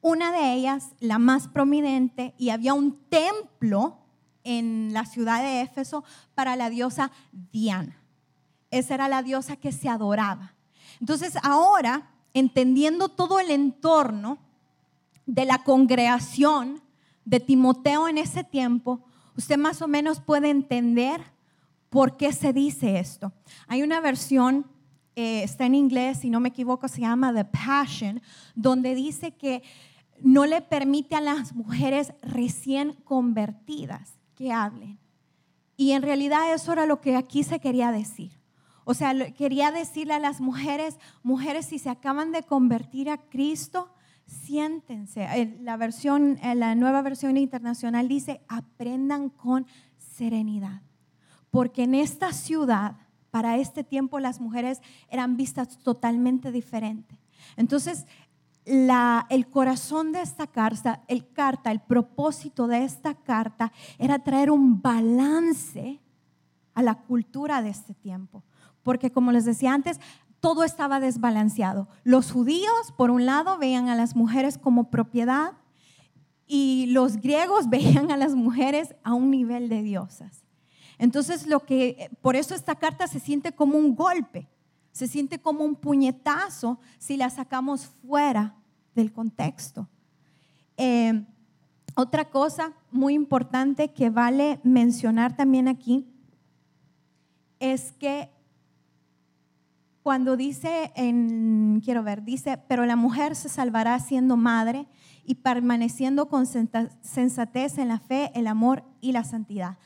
Una 0.00 0.30
de 0.30 0.52
ellas, 0.52 0.90
la 1.00 1.18
más 1.18 1.48
prominente, 1.48 2.34
y 2.38 2.50
había 2.50 2.72
un 2.72 2.96
templo 3.08 3.98
en 4.44 4.92
la 4.92 5.04
ciudad 5.04 5.42
de 5.42 5.62
Éfeso 5.62 6.04
para 6.34 6.54
la 6.54 6.70
diosa 6.70 7.10
Diana. 7.52 8.00
Esa 8.70 8.94
era 8.94 9.08
la 9.08 9.22
diosa 9.22 9.56
que 9.56 9.72
se 9.72 9.88
adoraba. 9.88 10.54
Entonces 11.00 11.34
ahora, 11.42 12.10
entendiendo 12.32 13.08
todo 13.08 13.40
el 13.40 13.50
entorno 13.50 14.38
de 15.26 15.44
la 15.44 15.62
congregación 15.64 16.80
de 17.24 17.40
Timoteo 17.40 18.08
en 18.08 18.18
ese 18.18 18.44
tiempo, 18.44 19.04
usted 19.36 19.58
más 19.58 19.82
o 19.82 19.88
menos 19.88 20.20
puede 20.20 20.48
entender 20.50 21.20
por 21.90 22.16
qué 22.16 22.32
se 22.32 22.52
dice 22.52 22.98
esto. 22.98 23.32
Hay 23.66 23.82
una 23.82 24.00
versión, 24.00 24.66
eh, 25.16 25.42
está 25.42 25.66
en 25.66 25.74
inglés, 25.74 26.18
si 26.18 26.30
no 26.30 26.40
me 26.40 26.50
equivoco, 26.50 26.88
se 26.88 27.00
llama 27.00 27.34
The 27.34 27.44
Passion, 27.44 28.22
donde 28.54 28.94
dice 28.94 29.32
que 29.32 29.62
no 30.20 30.46
le 30.46 30.62
permite 30.62 31.16
a 31.16 31.20
las 31.20 31.54
mujeres 31.54 32.12
recién 32.22 32.94
convertidas 33.04 34.18
que 34.34 34.52
hablen. 34.52 34.98
Y 35.76 35.92
en 35.92 36.02
realidad 36.02 36.52
eso 36.54 36.72
era 36.72 36.86
lo 36.86 37.00
que 37.00 37.16
aquí 37.16 37.42
se 37.42 37.60
quería 37.60 37.92
decir. 37.92 38.32
O 38.84 38.94
sea, 38.94 39.32
quería 39.32 39.72
decirle 39.72 40.14
a 40.14 40.20
las 40.20 40.40
mujeres, 40.40 40.98
mujeres, 41.22 41.66
si 41.66 41.78
se 41.78 41.90
acaban 41.90 42.30
de 42.32 42.44
convertir 42.44 43.10
a 43.10 43.18
Cristo, 43.18 43.90
siéntense. 44.26 45.56
La 45.60 45.76
versión, 45.76 46.38
la 46.42 46.74
nueva 46.74 47.02
versión 47.02 47.36
internacional 47.36 48.08
dice, 48.08 48.42
aprendan 48.48 49.30
con 49.30 49.66
serenidad. 49.96 50.82
Porque 51.50 51.84
en 51.84 51.94
esta 51.94 52.32
ciudad, 52.32 52.96
para 53.30 53.56
este 53.56 53.84
tiempo, 53.84 54.18
las 54.20 54.40
mujeres 54.40 54.82
eran 55.08 55.36
vistas 55.36 55.78
totalmente 55.78 56.52
diferentes. 56.52 57.18
Entonces, 57.56 58.06
el 58.64 59.48
corazón 59.48 60.10
de 60.12 60.22
esta 60.22 60.48
carta, 60.48 61.04
el 61.06 61.30
carta, 61.32 61.70
el 61.70 61.80
propósito 61.80 62.66
de 62.66 62.84
esta 62.84 63.14
carta 63.14 63.72
era 63.98 64.18
traer 64.18 64.50
un 64.50 64.82
balance 64.82 66.00
a 66.74 66.82
la 66.82 66.96
cultura 66.96 67.62
de 67.62 67.70
este 67.70 67.94
tiempo. 67.94 68.42
Porque 68.82 69.10
como 69.12 69.32
les 69.32 69.44
decía 69.44 69.72
antes, 69.72 70.00
todo 70.46 70.62
estaba 70.62 71.00
desbalanceado. 71.00 71.88
Los 72.04 72.30
judíos, 72.30 72.92
por 72.96 73.10
un 73.10 73.26
lado, 73.26 73.58
veían 73.58 73.88
a 73.88 73.96
las 73.96 74.14
mujeres 74.14 74.58
como 74.58 74.90
propiedad 74.90 75.54
y 76.46 76.86
los 76.90 77.16
griegos 77.16 77.68
veían 77.68 78.12
a 78.12 78.16
las 78.16 78.36
mujeres 78.36 78.94
a 79.02 79.14
un 79.14 79.32
nivel 79.32 79.68
de 79.68 79.82
diosas. 79.82 80.44
Entonces, 80.98 81.48
lo 81.48 81.64
que 81.66 82.12
por 82.22 82.36
eso 82.36 82.54
esta 82.54 82.76
carta 82.76 83.08
se 83.08 83.18
siente 83.18 83.50
como 83.50 83.76
un 83.76 83.96
golpe 83.96 84.48
se 84.92 85.08
siente 85.08 85.38
como 85.38 85.62
un 85.62 85.74
puñetazo 85.74 86.78
si 86.98 87.18
la 87.18 87.28
sacamos 87.28 87.84
fuera 87.84 88.54
del 88.94 89.12
contexto. 89.12 89.90
Eh, 90.78 91.22
otra 91.96 92.30
cosa 92.30 92.72
muy 92.90 93.12
importante 93.12 93.92
que 93.92 94.08
vale 94.08 94.58
mencionar 94.62 95.36
también 95.36 95.68
aquí 95.68 96.06
es 97.58 97.92
que 97.92 98.30
cuando 100.06 100.36
dice 100.36 100.92
en, 100.94 101.80
quiero 101.84 102.04
ver, 102.04 102.22
dice, 102.22 102.62
pero 102.68 102.86
la 102.86 102.94
mujer 102.94 103.34
se 103.34 103.48
salvará 103.48 103.98
siendo 103.98 104.36
madre 104.36 104.86
y 105.24 105.34
permaneciendo 105.34 106.28
con 106.28 106.46
sensatez 106.46 107.76
en 107.78 107.88
la 107.88 107.98
fe, 107.98 108.30
el 108.36 108.46
amor 108.46 108.84
y 109.00 109.10
la 109.10 109.24
santidad. 109.24 109.78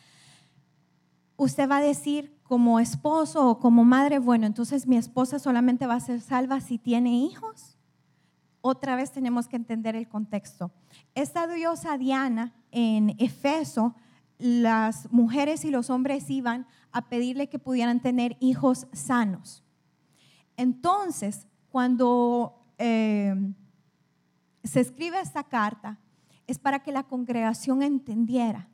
Usted 1.39 1.71
va 1.71 1.79
a 1.79 1.81
decir, 1.81 2.39
como 2.43 2.81
esposo 2.81 3.49
o 3.49 3.59
como 3.61 3.83
madre, 3.83 4.19
bueno, 4.19 4.47
entonces 4.47 4.87
mi 4.87 4.99
esposa 4.99 5.39
solamente 5.39 5.87
va 5.87 5.95
a 5.95 6.01
ser 6.01 6.21
salva 6.21 6.61
si 6.61 6.77
tiene 6.77 7.17
hijos. 7.17 7.79
Otra 8.61 8.97
vez 8.97 9.13
tenemos 9.13 9.49
que 9.49 9.57
entender 9.57 9.97
el 9.97 10.07
contexto. 10.07 10.71
Esta 11.15 11.47
diosa 11.47 11.97
Diana 11.97 12.53
en 12.73 13.17
Efeso, 13.17 13.95
las 14.37 15.11
mujeres 15.11 15.65
y 15.65 15.71
los 15.71 15.89
hombres 15.89 16.29
iban 16.29 16.67
a 16.93 17.09
pedirle 17.09 17.49
que 17.49 17.59
pudieran 17.59 18.01
tener 18.01 18.37
hijos 18.39 18.87
sanos. 18.93 19.65
Entonces, 20.61 21.47
cuando 21.71 22.75
eh, 22.77 23.35
se 24.63 24.81
escribe 24.81 25.19
esta 25.19 25.45
carta, 25.45 25.99
es 26.47 26.59
para 26.59 26.83
que 26.83 26.93
la 26.93 27.05
congregación 27.05 27.83
entendiera 27.83 28.69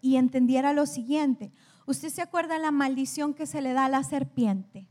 y 0.00 0.18
entendiera 0.18 0.72
lo 0.72 0.86
siguiente. 0.86 1.52
¿Usted 1.84 2.10
se 2.10 2.22
acuerda 2.22 2.60
la 2.60 2.70
maldición 2.70 3.34
que 3.34 3.46
se 3.46 3.60
le 3.60 3.72
da 3.72 3.86
a 3.86 3.88
la 3.88 4.04
serpiente? 4.04 4.86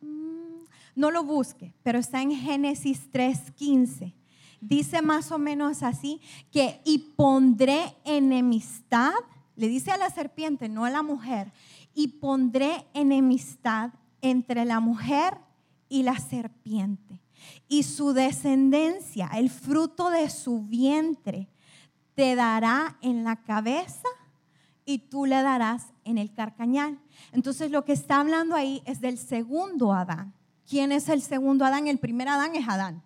Mm, 0.00 0.64
no 0.96 1.12
lo 1.12 1.22
busque, 1.22 1.72
pero 1.84 2.00
está 2.00 2.20
en 2.20 2.32
Génesis 2.32 3.08
3:15. 3.12 4.16
Dice 4.60 5.00
más 5.00 5.30
o 5.30 5.38
menos 5.38 5.84
así 5.84 6.20
que 6.50 6.80
y 6.84 7.14
pondré 7.14 7.96
enemistad, 8.04 9.12
le 9.54 9.68
dice 9.68 9.92
a 9.92 9.96
la 9.96 10.10
serpiente, 10.10 10.68
no 10.68 10.84
a 10.84 10.90
la 10.90 11.04
mujer, 11.04 11.52
y 11.94 12.08
pondré 12.08 12.88
enemistad 12.94 13.92
entre 14.24 14.64
la 14.64 14.80
mujer 14.80 15.36
y 15.88 16.02
la 16.02 16.18
serpiente. 16.18 17.20
Y 17.68 17.82
su 17.82 18.14
descendencia, 18.14 19.30
el 19.34 19.50
fruto 19.50 20.08
de 20.08 20.30
su 20.30 20.62
vientre, 20.62 21.48
te 22.14 22.34
dará 22.34 22.96
en 23.02 23.22
la 23.22 23.36
cabeza 23.42 24.08
y 24.86 24.98
tú 24.98 25.26
le 25.26 25.42
darás 25.42 25.92
en 26.04 26.16
el 26.16 26.32
carcañal. 26.32 26.98
Entonces 27.32 27.70
lo 27.70 27.84
que 27.84 27.92
está 27.92 28.20
hablando 28.20 28.56
ahí 28.56 28.82
es 28.86 29.00
del 29.00 29.18
segundo 29.18 29.92
Adán. 29.92 30.32
¿Quién 30.66 30.90
es 30.90 31.10
el 31.10 31.20
segundo 31.20 31.66
Adán? 31.66 31.86
El 31.86 31.98
primer 31.98 32.28
Adán 32.28 32.56
es 32.56 32.66
Adán. 32.66 33.02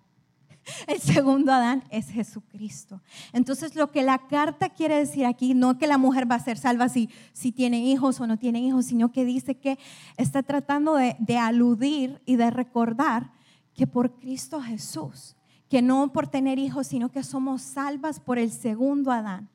El 0.87 1.01
segundo 1.01 1.53
Adán 1.53 1.85
es 1.91 2.09
Jesucristo. 2.09 3.01
Entonces 3.33 3.75
lo 3.75 3.91
que 3.91 4.03
la 4.03 4.27
carta 4.27 4.69
quiere 4.69 4.97
decir 4.97 5.27
aquí, 5.27 5.55
no 5.55 5.79
que 5.79 5.87
la 5.87 5.99
mujer 5.99 6.31
va 6.31 6.37
a 6.37 6.41
ser 6.41 6.59
salva 6.59 6.89
si, 6.89 7.09
si 7.33 7.53
tiene 7.53 7.81
hijos 7.81 8.21
o 8.21 8.27
no 8.27 8.39
tiene 8.39 8.61
hijos, 8.61 8.87
sino 8.87 9.13
que 9.13 9.25
dice 9.25 9.57
que 9.57 9.79
está 10.17 10.43
tratando 10.43 10.95
de, 10.95 11.17
de 11.19 11.39
aludir 11.39 12.21
y 12.25 12.37
de 12.37 12.51
recordar 12.51 13.33
que 13.75 13.87
por 13.87 14.19
Cristo 14.19 14.61
Jesús, 14.61 15.37
que 15.69 15.83
no 15.83 16.13
por 16.13 16.29
tener 16.29 16.59
hijos, 16.59 16.87
sino 16.87 17.11
que 17.11 17.23
somos 17.23 17.63
salvas 17.63 18.21
por 18.21 18.39
el 18.39 18.51
segundo 18.51 19.13
Adán 19.13 19.49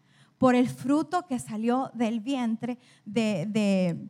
por 0.43 0.55
el 0.55 0.67
fruto 0.67 1.25
que 1.25 1.39
salió 1.39 1.89
del 1.93 2.19
vientre 2.19 2.77
de, 3.05 4.09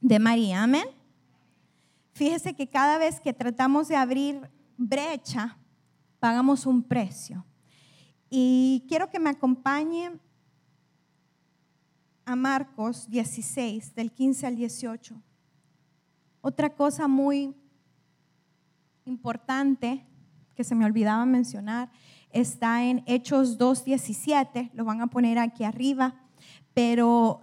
de, 0.00 0.18
María. 0.18 0.64
Amén. 0.64 0.88
Fíjese 2.14 2.54
que 2.54 2.66
cada 2.66 2.98
vez 2.98 3.20
que 3.20 3.32
tratamos 3.32 3.86
de 3.86 3.94
abrir 3.94 4.50
brecha, 4.76 5.56
pagamos 6.22 6.66
un 6.66 6.84
precio. 6.84 7.44
Y 8.30 8.84
quiero 8.88 9.10
que 9.10 9.18
me 9.18 9.28
acompañe 9.28 10.12
a 12.24 12.36
Marcos 12.36 13.10
16, 13.10 13.92
del 13.96 14.12
15 14.12 14.46
al 14.46 14.54
18. 14.54 15.20
Otra 16.40 16.76
cosa 16.76 17.08
muy 17.08 17.56
importante 19.04 20.06
que 20.54 20.62
se 20.62 20.76
me 20.76 20.84
olvidaba 20.84 21.26
mencionar 21.26 21.90
está 22.30 22.84
en 22.84 23.02
Hechos 23.06 23.58
2.17, 23.58 24.70
lo 24.74 24.84
van 24.84 25.00
a 25.00 25.08
poner 25.08 25.40
aquí 25.40 25.64
arriba, 25.64 26.14
pero 26.72 27.40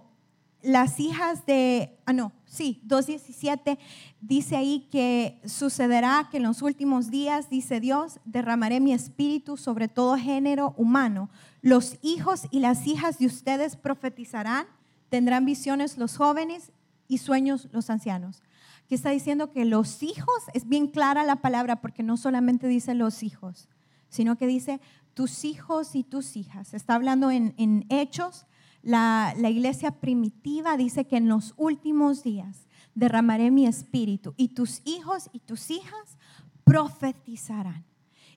las 0.62 1.00
hijas 1.00 1.44
de, 1.44 1.98
ah 2.06 2.14
no, 2.14 2.32
sí, 2.50 2.82
2.17 2.86 3.78
dice 4.20 4.56
ahí 4.56 4.88
que 4.90 5.40
sucederá 5.46 6.28
que 6.30 6.36
en 6.36 6.42
los 6.42 6.60
últimos 6.60 7.10
días, 7.10 7.48
dice 7.48 7.80
Dios, 7.80 8.20
derramaré 8.24 8.80
mi 8.80 8.92
espíritu 8.92 9.56
sobre 9.56 9.88
todo 9.88 10.18
género 10.18 10.74
humano. 10.76 11.30
Los 11.62 11.98
hijos 12.02 12.42
y 12.50 12.60
las 12.60 12.86
hijas 12.86 13.18
de 13.18 13.26
ustedes 13.26 13.76
profetizarán, 13.76 14.66
tendrán 15.08 15.46
visiones 15.46 15.96
los 15.96 16.16
jóvenes 16.16 16.72
y 17.08 17.18
sueños 17.18 17.68
los 17.72 17.88
ancianos. 17.88 18.42
Aquí 18.84 18.96
está 18.96 19.10
diciendo 19.10 19.52
que 19.52 19.64
los 19.64 20.02
hijos, 20.02 20.42
es 20.52 20.68
bien 20.68 20.88
clara 20.88 21.22
la 21.22 21.36
palabra 21.36 21.80
porque 21.80 22.02
no 22.02 22.16
solamente 22.16 22.66
dice 22.66 22.94
los 22.94 23.22
hijos, 23.22 23.68
sino 24.08 24.36
que 24.36 24.48
dice 24.48 24.80
tus 25.14 25.44
hijos 25.44 25.94
y 25.94 26.02
tus 26.02 26.36
hijas. 26.36 26.74
Está 26.74 26.96
hablando 26.96 27.30
en, 27.30 27.86
hechos. 27.88 28.46
La, 28.82 29.34
iglesia 29.36 29.90
primitiva 29.90 30.76
dice 30.76 31.06
que 31.06 31.16
en 31.16 31.28
los 31.28 31.54
últimos 31.56 32.22
días 32.22 32.66
derramaré 32.94 33.50
mi 33.50 33.66
espíritu 33.66 34.34
y 34.36 34.48
tus 34.48 34.80
hijos 34.84 35.28
y 35.32 35.40
tus 35.40 35.70
hijas 35.70 36.16
profetizarán. 36.64 37.84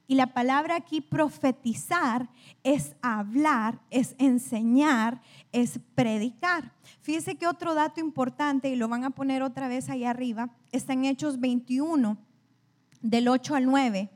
Y 0.06 0.16
la 0.16 0.34
palabra 0.34 0.76
aquí 0.76 1.00
profetizar 1.00 2.30
es 2.64 2.96
hablar, 3.02 3.80
es 3.90 4.16
enseñar, 4.18 5.22
es 5.54 5.80
predicar. 5.96 6.74
Fíjese 7.02 7.36
que 7.36 7.48
otro 7.48 7.74
dato 7.74 8.02
importante, 8.02 8.70
y 8.70 8.76
lo 8.76 8.90
van 8.90 9.06
a 9.06 9.12
poner 9.12 9.44
otra 9.44 9.70
vez 9.70 9.90
ahí 9.90 10.04
arriba, 10.04 10.50
está 10.74 10.92
en 10.92 11.06
Hechos 11.06 11.40
21, 11.40 12.18
del 13.02 13.28
8 13.30 13.56
al 13.56 13.66
9. 13.66 14.10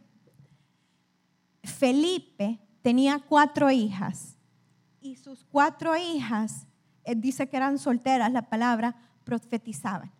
Felipe 1.63 2.59
tenía 2.81 3.19
cuatro 3.19 3.71
hijas 3.71 4.36
y 5.07 5.15
sus 5.15 5.43
cuatro 5.45 5.95
hijas, 5.95 6.67
eh, 7.03 7.15
dice 7.15 7.47
que 7.47 7.57
eran 7.57 7.77
solteras, 7.77 8.31
la 8.31 8.49
palabra, 8.49 8.95
profetizaban. 9.23 10.11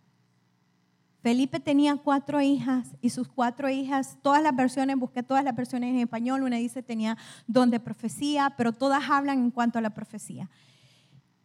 Felipe 1.22 1.60
tenía 1.60 1.96
cuatro 1.98 2.39
hijas 2.41 2.96
y 3.01 3.10
sus 3.10 3.27
cuatro 3.27 3.70
hijas, 3.70 4.17
todas 4.22 4.41
las 4.41 4.56
versiones, 4.56 4.98
busqué 4.98 5.24
todas 5.24 5.44
las 5.44 5.56
versiones 5.56 5.89
en 5.89 6.00
español, 6.00 6.44
una 6.44 6.58
dice 6.58 6.84
tenía 6.84 7.17
don 7.48 7.70
de 7.70 7.79
profecía, 7.79 8.53
pero 8.58 8.72
todas 8.72 9.10
hablan 9.10 9.39
en 9.39 9.51
cuanto 9.51 9.77
a 9.77 9.82
la 9.82 9.89
profecía. 9.89 10.50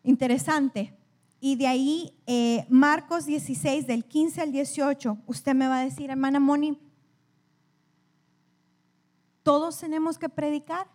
Interesante. 0.03 0.97
Y 1.41 1.57
de 1.57 1.67
ahí, 1.67 2.15
eh, 2.27 2.67
Marcos 2.69 3.27
16, 3.27 3.87
del 3.87 4.05
15 4.05 4.41
al 4.43 4.53
18, 4.53 5.19
usted 5.27 5.55
me 5.55 5.67
va 5.67 5.79
a 5.79 5.85
decir, 5.85 6.11
hermana 6.11 6.39
Moni, 6.39 6.79
¿Todos 9.43 9.79
tenemos 9.79 10.19
que 10.19 10.29
predicar? 10.29 10.87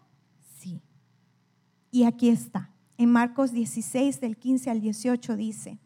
Y 1.91 2.03
aquí 2.03 2.29
está. 2.29 2.71
en 2.99 3.11
Marcos 3.11 3.51
16 3.51 4.19
del 4.21 4.37
15 4.37 4.71
al 4.71 4.81
18 4.81 5.35
dice, 5.37 5.77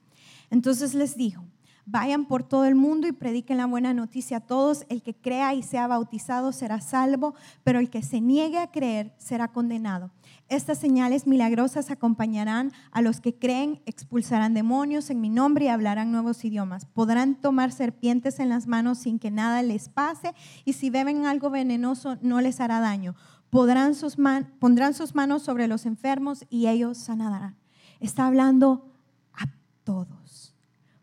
entonces 0.49 0.93
les 0.93 1.17
dijo, 1.17 1.43
Vayan 1.85 2.25
por 2.25 2.43
todo 2.43 2.65
el 2.65 2.75
mundo 2.75 3.07
y 3.07 3.11
prediquen 3.11 3.57
la 3.57 3.65
buena 3.65 3.93
noticia 3.93 4.37
a 4.37 4.39
todos. 4.41 4.85
El 4.87 5.01
que 5.01 5.15
crea 5.15 5.53
y 5.55 5.63
sea 5.63 5.87
bautizado 5.87 6.51
será 6.51 6.79
salvo, 6.79 7.33
pero 7.63 7.79
el 7.79 7.89
que 7.89 8.03
se 8.03 8.21
niegue 8.21 8.59
a 8.59 8.71
creer 8.71 9.13
será 9.17 9.47
condenado. 9.47 10.11
Estas 10.47 10.77
señales 10.77 11.25
milagrosas 11.25 11.89
acompañarán 11.89 12.71
a 12.91 13.01
los 13.01 13.19
que 13.19 13.33
creen, 13.33 13.81
expulsarán 13.85 14.53
demonios 14.53 15.09
en 15.09 15.21
mi 15.21 15.29
nombre 15.29 15.65
y 15.65 15.69
hablarán 15.69 16.11
nuevos 16.11 16.45
idiomas. 16.45 16.85
Podrán 16.85 17.35
tomar 17.35 17.71
serpientes 17.71 18.39
en 18.39 18.49
las 18.49 18.67
manos 18.67 18.99
sin 18.99 19.17
que 19.17 19.31
nada 19.31 19.63
les 19.63 19.89
pase 19.89 20.33
y 20.65 20.73
si 20.73 20.89
beben 20.89 21.25
algo 21.25 21.49
venenoso 21.49 22.17
no 22.21 22.41
les 22.41 22.59
hará 22.59 22.79
daño. 22.79 23.15
Podrán 23.51 23.95
sus 23.95 24.15
pondrán 24.59 24.93
sus 24.93 25.13
manos 25.13 25.43
sobre 25.43 25.67
los 25.67 25.85
enfermos 25.85 26.45
y 26.49 26.67
ellos 26.67 26.97
sanarán. 26.97 27.57
Está 27.99 28.25
hablando 28.25 28.89
a 29.33 29.43
todos. 29.83 30.55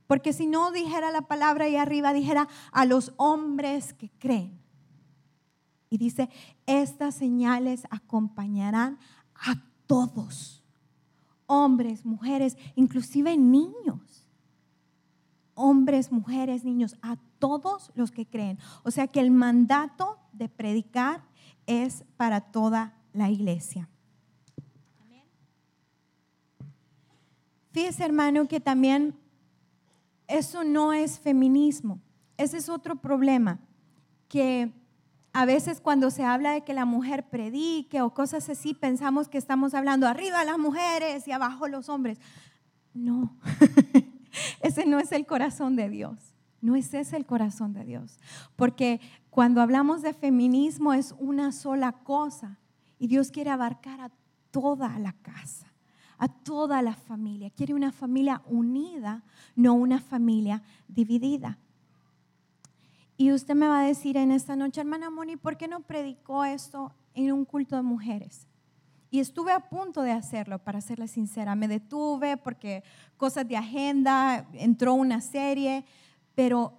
Porque 0.06 0.32
si 0.32 0.46
no 0.46 0.72
dijera 0.72 1.12
la 1.12 1.22
palabra 1.22 1.66
ahí 1.66 1.76
arriba, 1.76 2.14
dijera 2.14 2.48
a 2.72 2.86
los 2.86 3.12
hombres 3.18 3.92
que 3.92 4.10
creen. 4.18 4.58
Y 5.90 5.98
dice, 5.98 6.30
estas 6.64 7.14
señales 7.14 7.82
acompañarán 7.90 8.98
a 9.34 9.62
todos. 9.86 10.64
Hombres, 11.46 12.06
mujeres, 12.06 12.56
inclusive 12.76 13.36
niños. 13.36 14.26
Hombres, 15.52 16.10
mujeres, 16.10 16.64
niños, 16.64 16.96
a 17.02 17.16
todos 17.38 17.92
los 17.94 18.10
que 18.10 18.24
creen. 18.26 18.58
O 18.84 18.90
sea 18.90 19.06
que 19.06 19.20
el 19.20 19.30
mandato 19.30 20.18
de 20.32 20.48
predicar 20.48 21.22
es 21.68 22.04
para 22.16 22.40
toda 22.40 22.94
la 23.12 23.30
iglesia. 23.30 23.88
Fíjese, 27.70 28.04
hermano, 28.04 28.48
que 28.48 28.58
también 28.58 29.14
eso 30.26 30.64
no 30.64 30.92
es 30.92 31.20
feminismo. 31.20 32.00
Ese 32.36 32.56
es 32.56 32.68
otro 32.68 32.96
problema, 32.96 33.60
que 34.28 34.72
a 35.32 35.44
veces 35.44 35.80
cuando 35.80 36.10
se 36.10 36.24
habla 36.24 36.52
de 36.52 36.62
que 36.62 36.72
la 36.72 36.86
mujer 36.86 37.28
predique 37.28 38.00
o 38.00 38.14
cosas 38.14 38.48
así, 38.48 38.74
pensamos 38.74 39.28
que 39.28 39.38
estamos 39.38 39.74
hablando 39.74 40.08
arriba 40.08 40.44
las 40.44 40.58
mujeres 40.58 41.28
y 41.28 41.32
abajo 41.32 41.68
los 41.68 41.88
hombres. 41.88 42.18
No, 42.94 43.36
ese 44.62 44.86
no 44.86 44.98
es 44.98 45.12
el 45.12 45.26
corazón 45.26 45.76
de 45.76 45.88
Dios. 45.88 46.34
No 46.60 46.74
es 46.74 46.92
ese 46.94 47.16
el 47.16 47.26
corazón 47.26 47.72
de 47.72 47.84
Dios. 47.84 48.18
Porque 48.56 49.00
cuando 49.38 49.62
hablamos 49.62 50.02
de 50.02 50.14
feminismo 50.14 50.92
es 50.92 51.14
una 51.16 51.52
sola 51.52 51.92
cosa 51.92 52.58
y 52.98 53.06
Dios 53.06 53.30
quiere 53.30 53.50
abarcar 53.50 54.00
a 54.00 54.10
toda 54.50 54.98
la 54.98 55.12
casa 55.12 55.68
a 56.18 56.26
toda 56.26 56.82
la 56.82 56.96
familia. 56.96 57.48
Quiere 57.50 57.72
una 57.72 57.92
familia 57.92 58.42
unida, 58.46 59.22
no 59.54 59.74
una 59.74 60.00
familia 60.00 60.64
dividida. 60.88 61.56
Y 63.16 63.30
usted 63.30 63.54
me 63.54 63.68
va 63.68 63.82
a 63.82 63.86
decir 63.86 64.16
en 64.16 64.32
esta 64.32 64.56
noche, 64.56 64.80
hermana 64.80 65.08
Moni, 65.08 65.36
¿por 65.36 65.56
qué 65.56 65.68
no 65.68 65.82
predicó 65.82 66.44
esto 66.44 66.92
en 67.14 67.30
un 67.30 67.44
culto 67.44 67.76
de 67.76 67.82
mujeres? 67.82 68.48
Y 69.08 69.20
estuve 69.20 69.52
a 69.52 69.68
punto 69.68 70.02
de 70.02 70.10
hacerlo, 70.10 70.58
para 70.58 70.80
serle 70.80 71.06
sincera. 71.06 71.54
Me 71.54 71.68
detuve 71.68 72.38
porque 72.38 72.82
cosas 73.16 73.46
de 73.46 73.56
agenda, 73.56 74.48
entró 74.54 74.94
una 74.94 75.20
serie, 75.20 75.84
pero 76.34 76.77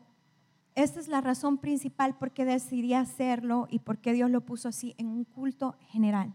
esta 0.79 1.00
es 1.00 1.07
la 1.07 1.21
razón 1.21 1.57
principal 1.57 2.17
por 2.17 2.31
qué 2.31 2.45
decidí 2.45 2.93
hacerlo 2.93 3.67
y 3.69 3.79
por 3.79 4.00
qué 4.00 4.13
Dios 4.13 4.29
lo 4.29 4.41
puso 4.41 4.69
así 4.69 4.95
en 4.98 5.07
un 5.07 5.24
culto 5.24 5.75
general 5.88 6.33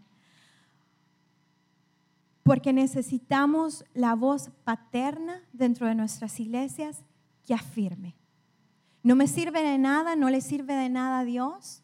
porque 2.45 2.73
necesitamos 2.73 3.83
la 3.95 4.13
voz 4.13 4.51
paterna 4.63 5.41
dentro 5.51 5.87
de 5.87 5.95
nuestras 5.95 6.39
iglesias 6.39 7.03
que 7.43 7.55
afirme. 7.55 8.15
No 9.01 9.15
me 9.15 9.27
sirve 9.27 9.63
de 9.63 9.79
nada, 9.79 10.15
no 10.15 10.29
le 10.29 10.41
sirve 10.41 10.75
de 10.75 10.87
nada 10.89 11.19
a 11.19 11.25
Dios 11.25 11.81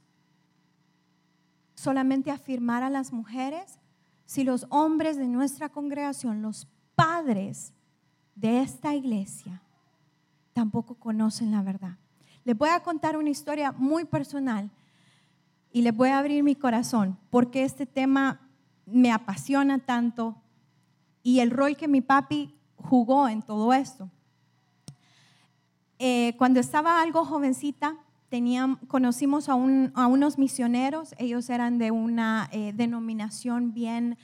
solamente 1.73 2.29
afirmar 2.29 2.83
a 2.83 2.91
las 2.91 3.11
mujeres 3.11 3.79
si 4.27 4.43
los 4.43 4.67
hombres 4.69 5.17
de 5.17 5.27
nuestra 5.27 5.69
congregación, 5.69 6.43
los 6.43 6.67
padres 6.93 7.73
de 8.35 8.61
esta 8.61 8.93
iglesia, 8.93 9.63
tampoco 10.53 10.93
conocen 10.93 11.49
la 11.49 11.63
verdad. 11.63 11.97
Les 12.43 12.57
voy 12.57 12.69
a 12.69 12.81
contar 12.81 13.17
una 13.17 13.29
historia 13.29 13.71
muy 13.71 14.05
personal 14.05 14.71
y 15.71 15.81
les 15.81 15.95
voy 15.95 16.09
a 16.09 16.19
abrir 16.19 16.43
mi 16.43 16.55
corazón 16.55 17.17
porque 17.29 17.63
este 17.63 17.85
tema 17.85 18.49
me 18.85 19.11
apasiona 19.11 19.79
tanto 19.79 20.41
y 21.23 21.39
el 21.39 21.51
rol 21.51 21.77
que 21.77 21.87
mi 21.87 22.01
papi 22.01 22.55
jugó 22.75 23.27
en 23.27 23.41
todo 23.41 23.73
esto. 23.73 24.09
Eh, 25.99 26.35
cuando 26.37 26.59
estaba 26.59 27.01
algo 27.01 27.25
jovencita, 27.25 27.97
conocimos 28.87 29.49
a, 29.49 29.55
unos 29.55 30.37
misioneros, 30.37 31.13
ellos 31.17 31.49
eran 31.49 31.77
de 31.77 31.91
una 31.91 32.49
eh, 32.51 32.71
denominación 32.73 33.73
bien 33.73 34.17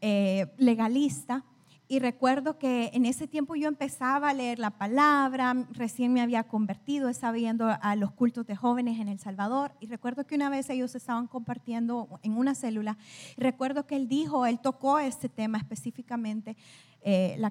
eh, 0.00 0.52
legalista, 0.56 1.44
y 1.90 1.98
recuerdo 1.98 2.56
que 2.56 2.88
en 2.92 3.04
ese 3.04 3.26
tiempo 3.26 3.56
yo 3.56 3.66
empezaba 3.66 4.28
a 4.28 4.32
leer 4.32 4.60
la 4.60 4.70
palabra, 4.70 5.66
recién 5.72 6.12
me 6.12 6.20
había 6.20 6.44
convertido, 6.44 7.08
estaba 7.08 7.36
yendo 7.36 7.66
a 7.68 7.96
los 7.96 8.12
cultos 8.12 8.46
de 8.46 8.54
jóvenes 8.54 9.00
en 9.00 9.08
El 9.08 9.18
Salvador. 9.18 9.72
Y 9.80 9.86
recuerdo 9.86 10.24
que 10.24 10.36
una 10.36 10.50
vez 10.50 10.70
ellos 10.70 10.94
estaban 10.94 11.26
compartiendo 11.26 12.20
en 12.22 12.38
una 12.38 12.54
célula. 12.54 12.96
recuerdo 13.36 13.88
que 13.88 13.96
él 13.96 14.06
dijo, 14.06 14.46
él 14.46 14.60
tocó 14.60 15.00
este 15.00 15.28
tema 15.28 15.58
específicamente, 15.58 16.56
eh, 17.02 17.42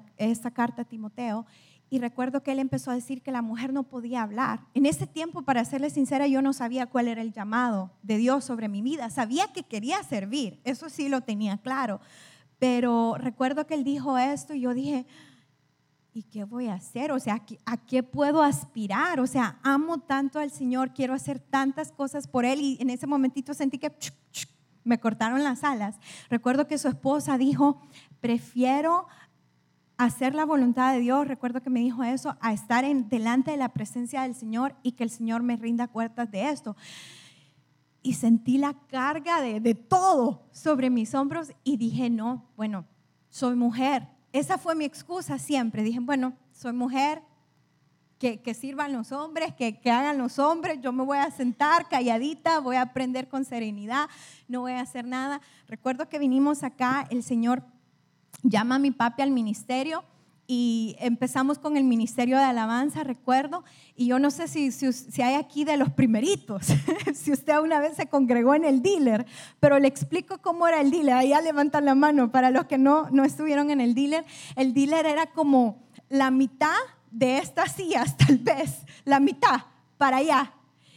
carta 0.53 0.83
a 0.83 0.85
Timoteo. 0.85 1.45
Y 1.89 1.99
recuerdo 1.99 2.41
que 2.41 2.53
él 2.53 2.59
empezó 2.59 2.91
a 2.91 2.95
decir 2.95 3.21
que 3.21 3.33
la 3.33 3.41
mujer 3.41 3.73
no 3.73 3.83
podía 3.83 4.21
hablar. 4.21 4.61
En 4.73 4.85
ese 4.85 5.05
tiempo, 5.05 5.41
para 5.41 5.65
serle 5.65 5.89
sincera, 5.89 6.27
yo 6.27 6.41
no 6.41 6.53
sabía 6.53 6.85
cuál 6.85 7.09
era 7.09 7.21
el 7.21 7.33
llamado 7.33 7.91
de 8.03 8.15
Dios 8.15 8.45
sobre 8.45 8.69
mi 8.69 8.81
vida. 8.81 9.09
Sabía 9.09 9.47
que 9.47 9.63
quería 9.63 10.01
servir, 10.03 10.61
eso 10.63 10.87
sí 10.87 11.09
lo 11.09 11.19
tenía 11.19 11.57
claro 11.57 11.99
pero 12.59 13.15
recuerdo 13.17 13.65
que 13.65 13.73
él 13.73 13.83
dijo 13.83 14.17
esto 14.17 14.53
y 14.53 14.61
yo 14.61 14.73
dije, 14.73 15.05
¿y 16.13 16.23
qué 16.23 16.43
voy 16.43 16.67
a 16.67 16.73
hacer? 16.73 17.11
O 17.11 17.19
sea, 17.19 17.41
¿a 17.65 17.77
qué 17.77 18.03
puedo 18.03 18.43
aspirar? 18.43 19.19
O 19.19 19.27
sea, 19.27 19.57
amo 19.63 19.99
tanto 19.99 20.39
al 20.39 20.51
Señor, 20.51 20.93
quiero 20.93 21.13
hacer 21.13 21.39
tantas 21.39 21.91
cosas 21.91 22.27
por 22.27 22.45
Él 22.45 22.59
y 22.59 22.77
en 22.81 22.89
ese 22.89 23.07
momentito 23.07 23.53
sentí 23.53 23.77
que 23.77 23.91
me 24.83 24.99
cortaron 24.99 25.43
las 25.43 25.63
alas. 25.63 25.95
Recuerdo 26.29 26.67
que 26.67 26.77
su 26.77 26.89
esposa 26.89 27.37
dijo, 27.37 27.81
prefiero 28.19 29.07
hacer 29.97 30.35
la 30.35 30.45
voluntad 30.45 30.93
de 30.93 30.99
Dios, 30.99 31.27
recuerdo 31.27 31.61
que 31.61 31.69
me 31.69 31.81
dijo 31.81 32.03
eso, 32.03 32.37
a 32.41 32.53
estar 32.53 32.83
en, 32.85 33.09
delante 33.09 33.51
de 33.51 33.57
la 33.57 33.69
presencia 33.69 34.23
del 34.23 34.35
Señor 34.35 34.75
y 34.81 34.93
que 34.93 35.03
el 35.03 35.09
Señor 35.09 35.43
me 35.43 35.57
rinda 35.57 35.87
cuentas 35.87 36.31
de 36.31 36.49
esto 36.49 36.75
y 38.01 38.13
sentí 38.13 38.57
la 38.57 38.73
carga 38.87 39.41
de, 39.41 39.75
todo 39.75 40.47
sobre 40.51 40.89
mis 40.89 41.13
hombros 41.13 41.51
y 41.63 41.77
dije, 41.77 42.09
no, 42.09 42.45
bueno, 42.55 42.85
soy 43.29 43.55
mujer. 43.55 44.07
Esa 44.31 44.57
fue 44.57 44.75
mi 44.75 44.85
excusa 44.85 45.37
siempre. 45.37 45.83
Dije, 45.83 45.99
bueno, 45.99 46.33
soy 46.51 46.73
mujer, 46.73 47.21
que, 48.17 48.53
sirvan 48.53 48.91
los 48.93 49.11
hombres, 49.11 49.53
que, 49.55 49.79
que, 49.79 49.91
hagan 49.91 50.17
los 50.17 50.39
hombres, 50.39 50.79
yo 50.81 50.91
me 50.91 51.05
voy 51.05 51.17
a 51.17 51.31
sentar 51.31 51.87
calladita, 51.87 52.59
voy 52.59 52.75
a 52.75 52.81
aprender 52.81 53.29
con 53.29 53.45
serenidad, 53.45 54.09
no 54.47 54.61
voy 54.61 54.73
a 54.73 54.81
hacer 54.81 55.05
nada. 55.05 55.41
Recuerdo 55.67 56.09
que 56.09 56.19
vinimos 56.19 56.63
acá, 56.63 57.07
el 57.09 57.23
Señor 57.23 57.63
llama 58.43 58.75
a 58.75 58.79
mi 58.79 58.91
papi 58.91 59.21
al 59.21 59.31
ministerio 59.31 60.03
y 60.51 60.95
empezamos 60.97 61.59
con 61.59 61.77
el 61.77 61.83
ministerio 61.83 62.35
de 62.35 62.43
alabanza, 62.43 63.03
recuerdo, 63.03 63.63
y 63.95 64.07
yo 64.07 64.17
no 64.17 64.31
sé 64.31 64.47
si, 64.47 64.71
si, 64.71 65.21
hay 65.21 65.35
aquí 65.35 65.63
de 65.63 65.77
los 65.77 65.91
primeritos, 65.91 66.65
si 67.13 67.31
usted 67.31 67.59
una 67.59 67.79
vez 67.79 67.95
se 67.97 68.07
congregó 68.07 68.55
en 68.55 68.65
el 68.65 68.81
dealer, 68.81 69.27
pero 69.59 69.77
le 69.77 69.87
explico 69.87 70.39
cómo 70.39 70.67
era 70.67 70.81
el 70.81 70.89
dealer, 70.89 71.13
allá 71.13 71.39
levantan 71.41 71.85
la 71.85 71.93
mano 71.93 72.31
para 72.31 72.49
los 72.49 72.65
que 72.65 72.79
no, 72.79 73.11
no 73.11 73.25
estuvieron 73.25 73.69
en 73.69 73.79
el 73.79 73.93
dealer, 73.93 74.25
el 74.55 74.73
dealer 74.73 75.05
era 75.05 75.27
como 75.27 75.83
la 76.09 76.31
mitad 76.31 76.73
de 77.11 77.37
estas 77.37 77.73
sillas, 77.73 78.17
tal 78.17 78.39
vez, 78.39 78.79
la 79.05 79.19
mitad 79.19 79.65
para 79.99 80.17
allá. 80.17 80.53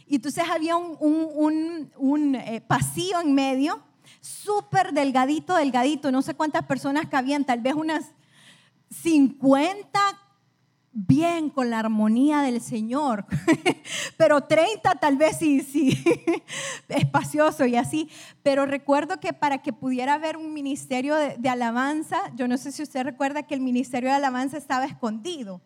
Y 0.07 0.15
entonces 0.15 0.45
había 0.49 0.77
un, 0.77 0.97
un, 0.99 1.91
un, 1.97 2.35
eh, 2.37 2.59
pasillo 2.59 3.21
en 3.21 3.35
medio, 3.35 3.83
súper 4.19 4.93
delgadito, 4.93 5.55
delgadito, 5.55 6.11
no 6.11 6.23
sé 6.23 6.33
cuántas 6.33 6.65
personas 6.65 7.05
cabían, 7.07 7.45
tal 7.45 7.61
vez 7.61 7.75
unas 7.75 8.13
50 9.01 9.99
bien 10.93 11.49
con 11.49 11.71
la 11.71 11.79
armonía 11.79 12.41
del 12.41 12.61
Señor, 12.61 13.25
pero 14.17 14.41
30 14.41 14.95
tal 14.95 15.17
vez 15.17 15.37
sí, 15.37 15.61
sí, 15.61 16.03
espacioso 16.87 17.65
y 17.65 17.75
así. 17.75 18.09
Pero 18.43 18.65
recuerdo 18.65 19.19
que 19.19 19.33
para 19.33 19.61
que 19.61 19.73
pudiera 19.73 20.13
haber 20.13 20.37
un 20.37 20.53
ministerio 20.53 21.15
de, 21.15 21.49
alabanza, 21.49 22.17
yo 22.35 22.47
no 22.47 22.57
sé 22.57 22.71
si 22.71 22.83
usted 22.83 23.03
recuerda 23.03 23.43
que 23.43 23.55
el 23.55 23.61
ministerio 23.61 24.09
de 24.09 24.15
alabanza 24.15 24.57
estaba 24.57 24.85
escondido. 24.85 25.61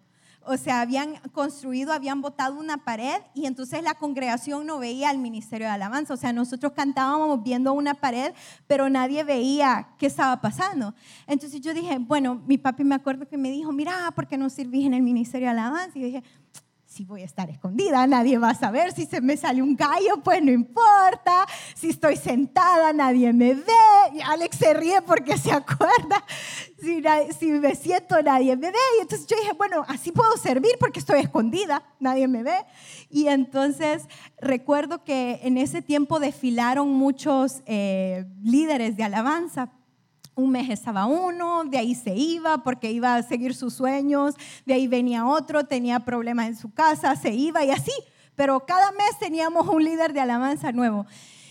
O 0.48 0.58
sea, 0.58 0.82
habían 0.82 1.18
construido, 1.34 1.92
habían 1.92 2.22
botado 2.22 2.58
una 2.58 2.78
pared 2.78 3.22
y 3.34 3.46
entonces 3.46 3.84
la 3.84 3.96
congregación 3.96 4.66
no 4.66 4.80
veía 4.80 5.12
el 5.12 5.18
ministerio 5.18 5.68
de 5.68 5.74
alabanza. 5.74 6.14
O 6.14 6.18
sea, 6.18 6.32
nosotros 6.32 6.72
cantábamos 6.72 7.44
viendo 7.44 7.74
una 7.74 7.96
pared, 7.96 8.34
pero 8.66 8.90
nadie 8.90 9.24
veía 9.26 9.90
qué 9.98 10.06
estaba 10.06 10.40
pasando. 10.40 10.96
Entonces 11.28 11.60
yo 11.60 11.74
dije, 11.74 11.98
bueno, 12.00 12.42
mi 12.48 12.58
papi 12.58 12.86
me 12.86 12.96
acuerdo 12.96 13.28
que 13.28 13.38
me 13.38 13.52
dijo, 13.52 13.74
mira, 13.74 14.12
¿por 14.16 14.28
qué 14.28 14.38
no 14.38 14.50
sirvís 14.50 14.86
en 14.86 14.94
el 14.94 15.02
ministerio 15.02 15.48
de 15.48 15.52
alabanza? 15.52 15.98
Y 15.98 16.02
yo 16.02 16.08
dije, 16.08 16.24
si 16.98 17.06
voy 17.06 17.22
a 17.22 17.26
estar 17.26 17.48
escondida, 17.48 18.08
nadie 18.08 18.40
va 18.40 18.50
a 18.50 18.56
saber. 18.56 18.92
Si 18.92 19.06
se 19.06 19.22
me 19.22 19.38
sale 19.38 19.62
un 19.62 19.76
gallo, 19.76 20.18
pues 20.24 20.42
no 20.42 20.50
importa. 20.50 21.46
Si 21.76 21.90
estoy 21.90 22.16
sentada, 22.16 22.92
nadie 22.92 23.32
me 23.34 23.54
ve. 23.54 23.64
Y 24.16 24.22
Alex 24.22 24.58
se 24.58 24.74
ríe 24.74 25.04
porque 25.04 25.38
se 25.38 25.52
acuerda. 25.54 26.26
Si, 26.82 27.04
si, 27.38 27.52
me 27.52 27.76
siento, 27.76 28.20
nadie 28.24 28.56
me 28.56 28.72
ve. 28.72 28.80
Y 28.98 29.02
entonces 29.02 29.28
yo 29.28 29.38
dije, 29.38 29.54
bueno, 29.54 29.86
así 29.88 30.12
puedo 30.12 30.36
servir 30.38 30.72
porque 30.80 30.98
estoy 30.98 31.20
escondida, 31.20 31.84
nadie 32.00 32.28
me 32.28 32.42
ve. 32.42 32.66
Y 33.12 33.28
entonces 33.28 34.08
recuerdo 34.42 35.04
que 35.04 35.40
en 35.44 35.60
ese 35.60 35.84
tiempo 35.84 36.20
desfilaron 36.20 36.90
muchos 36.90 37.62
eh, 37.68 38.26
líderes 38.42 38.98
de 38.98 39.04
alabanza 39.04 39.70
un 40.38 40.52
mes 40.52 40.70
estaba 40.70 41.08
uno, 41.08 41.64
de 41.66 41.80
ahí 41.80 41.96
se 41.96 42.16
iba 42.16 42.60
porque 42.60 42.92
iba 42.92 43.16
a 43.16 43.24
seguir 43.24 43.56
sus 43.56 43.74
sueños, 43.74 44.36
de 44.66 44.76
ahí 44.76 44.88
venía 44.88 45.26
otro, 45.26 45.66
tenía 45.66 46.00
problemas 46.00 46.48
en 46.48 46.56
su 46.56 46.72
casa, 46.72 47.16
se 47.16 47.34
iba 47.34 47.66
y 47.66 47.72
así. 47.72 47.92
Pero 48.36 48.64
cada 48.66 48.92
mes 48.92 49.18
teníamos 49.20 49.68
un 49.68 49.84
líder 49.84 50.14
de 50.14 50.22
alabanza 50.22 50.72
nuevo. 50.72 51.08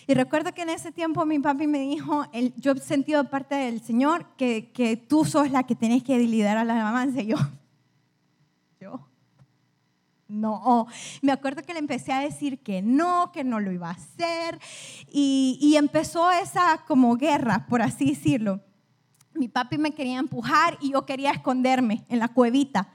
Y 0.06 0.14
recuerdo 0.14 0.52
que 0.54 0.62
en 0.62 0.70
ese 0.70 0.92
tiempo 0.92 1.26
mi 1.26 1.40
papi 1.40 1.66
me 1.66 1.80
dijo, 1.80 2.24
yo 2.58 2.72
he 2.72 2.78
sentido 2.78 3.28
parte 3.28 3.56
del 3.56 3.82
Señor 3.82 4.24
que, 4.36 4.70
que 4.70 4.96
tú 4.96 5.24
sos 5.24 5.50
la 5.50 5.64
que 5.64 5.74
tenés 5.74 6.04
que 6.04 6.16
liderar 6.16 6.64
la 6.64 6.74
alabanza. 6.74 7.22
Y 7.22 7.26
yo, 7.26 7.36
yo, 8.80 9.00
no. 10.28 10.86
Me 11.22 11.32
acuerdo 11.32 11.64
que 11.64 11.72
le 11.72 11.80
empecé 11.80 12.12
a 12.12 12.20
decir 12.20 12.60
que 12.60 12.82
no, 12.82 13.32
que 13.32 13.42
no 13.42 13.58
lo 13.58 13.72
iba 13.72 13.88
a 13.88 13.94
hacer. 13.94 14.60
Y, 15.10 15.58
y 15.60 15.74
empezó 15.74 16.30
esa 16.30 16.84
como 16.86 17.16
guerra, 17.16 17.66
por 17.68 17.82
así 17.82 18.10
decirlo 18.10 18.60
mi 19.36 19.48
papi 19.48 19.78
me 19.78 19.92
quería 19.92 20.18
empujar 20.18 20.78
y 20.80 20.92
yo 20.92 21.06
quería 21.06 21.30
esconderme 21.30 22.04
en 22.08 22.18
la 22.18 22.28
cuevita. 22.28 22.88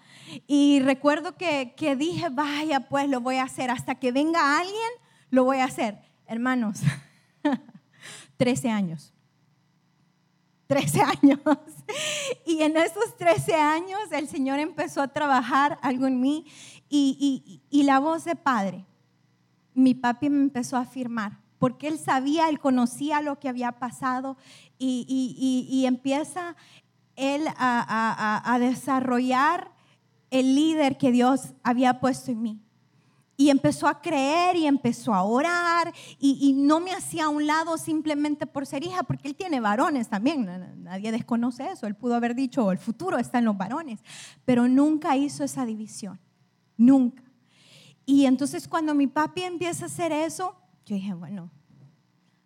Y 0.48 0.80
recuerdo 0.82 1.36
que, 1.36 1.74
que, 1.76 1.96
dije, 1.96 2.30
vaya, 2.30 2.88
pues 2.90 3.10
lo 3.10 3.22
voy 3.22 3.38
a 3.38 3.44
hacer. 3.44 3.70
Hasta 3.70 3.96
que 3.96 4.12
venga 4.12 4.60
alguien, 4.60 4.92
lo 5.30 5.44
voy 5.44 5.58
a 5.58 5.66
hacer. 5.66 6.00
Hermanos, 6.26 6.82
13 8.38 8.70
años. 8.70 9.14
13 10.72 11.02
años. 11.22 11.40
Y 12.46 12.62
en 12.62 12.78
esos 12.78 13.18
13 13.18 13.56
años 13.56 14.00
el 14.12 14.30
Señor 14.30 14.60
empezó 14.60 15.02
a 15.02 15.10
trabajar 15.10 15.78
algo 15.82 16.08
en 16.08 16.22
mí 16.22 16.46
y, 16.88 17.62
y, 17.70 17.80
y 17.80 17.84
la 17.84 18.00
voz 18.00 18.24
de 18.24 18.38
Padre, 18.38 18.86
mi 19.74 19.94
papi 19.94 20.30
me 20.30 20.42
empezó 20.42 20.78
a 20.78 20.82
afirmar, 20.82 21.40
porque 21.60 21.88
él 21.88 22.00
sabía, 22.00 22.50
él 22.50 22.60
conocía 22.60 23.22
lo 23.22 23.40
que 23.40 23.50
había 23.50 23.74
pasado 23.74 24.38
y, 24.82 25.86
empieza 25.86 26.56
él 27.16 27.46
a, 27.58 28.58
desarrollar 28.60 29.72
el 30.30 30.56
líder 30.56 30.98
que 30.98 31.12
Dios 31.12 31.54
había 31.64 32.00
puesto 32.00 32.32
en 32.32 32.42
mí. 32.42 32.62
Y 33.38 33.50
empezó 33.50 33.88
a 33.88 34.02
creer 34.02 34.56
y 34.56 34.68
empezó 34.68 35.14
a 35.14 35.24
orar 35.24 35.92
y, 36.20 36.54
no 36.54 36.80
me 36.80 36.92
hacía 36.92 37.26
a 37.26 37.30
un 37.30 37.48
lado 37.48 37.78
simplemente 37.78 38.46
por 38.46 38.66
ser 38.66 38.84
hija, 38.84 39.04
porque 39.04 39.28
él 39.28 39.36
tiene 39.36 39.60
varones 39.60 40.10
también, 40.10 40.48
nadie 40.84 41.12
desconoce 41.12 41.72
eso, 41.72 41.88
él 41.88 41.96
pudo 41.96 42.16
haber 42.16 42.36
dicho, 42.36 42.72
el 42.72 42.78
futuro 42.78 43.18
está 43.18 43.40
en 43.40 43.46
los 43.46 43.58
varones, 43.58 44.00
pero 44.46 44.68
nunca 44.68 45.16
hizo 45.18 45.44
esa 45.44 45.66
división, 45.66 46.20
nunca. 46.78 47.24
Y 48.06 48.26
entonces 48.26 48.68
cuando 48.68 48.94
mi 48.94 49.08
papi 49.08 49.44
empieza 49.44 49.86
a 49.86 49.88
hacer 49.88 50.12
eso, 50.12 50.56
yo 50.86 50.96
dije, 50.96 51.14
bueno, 51.14 51.52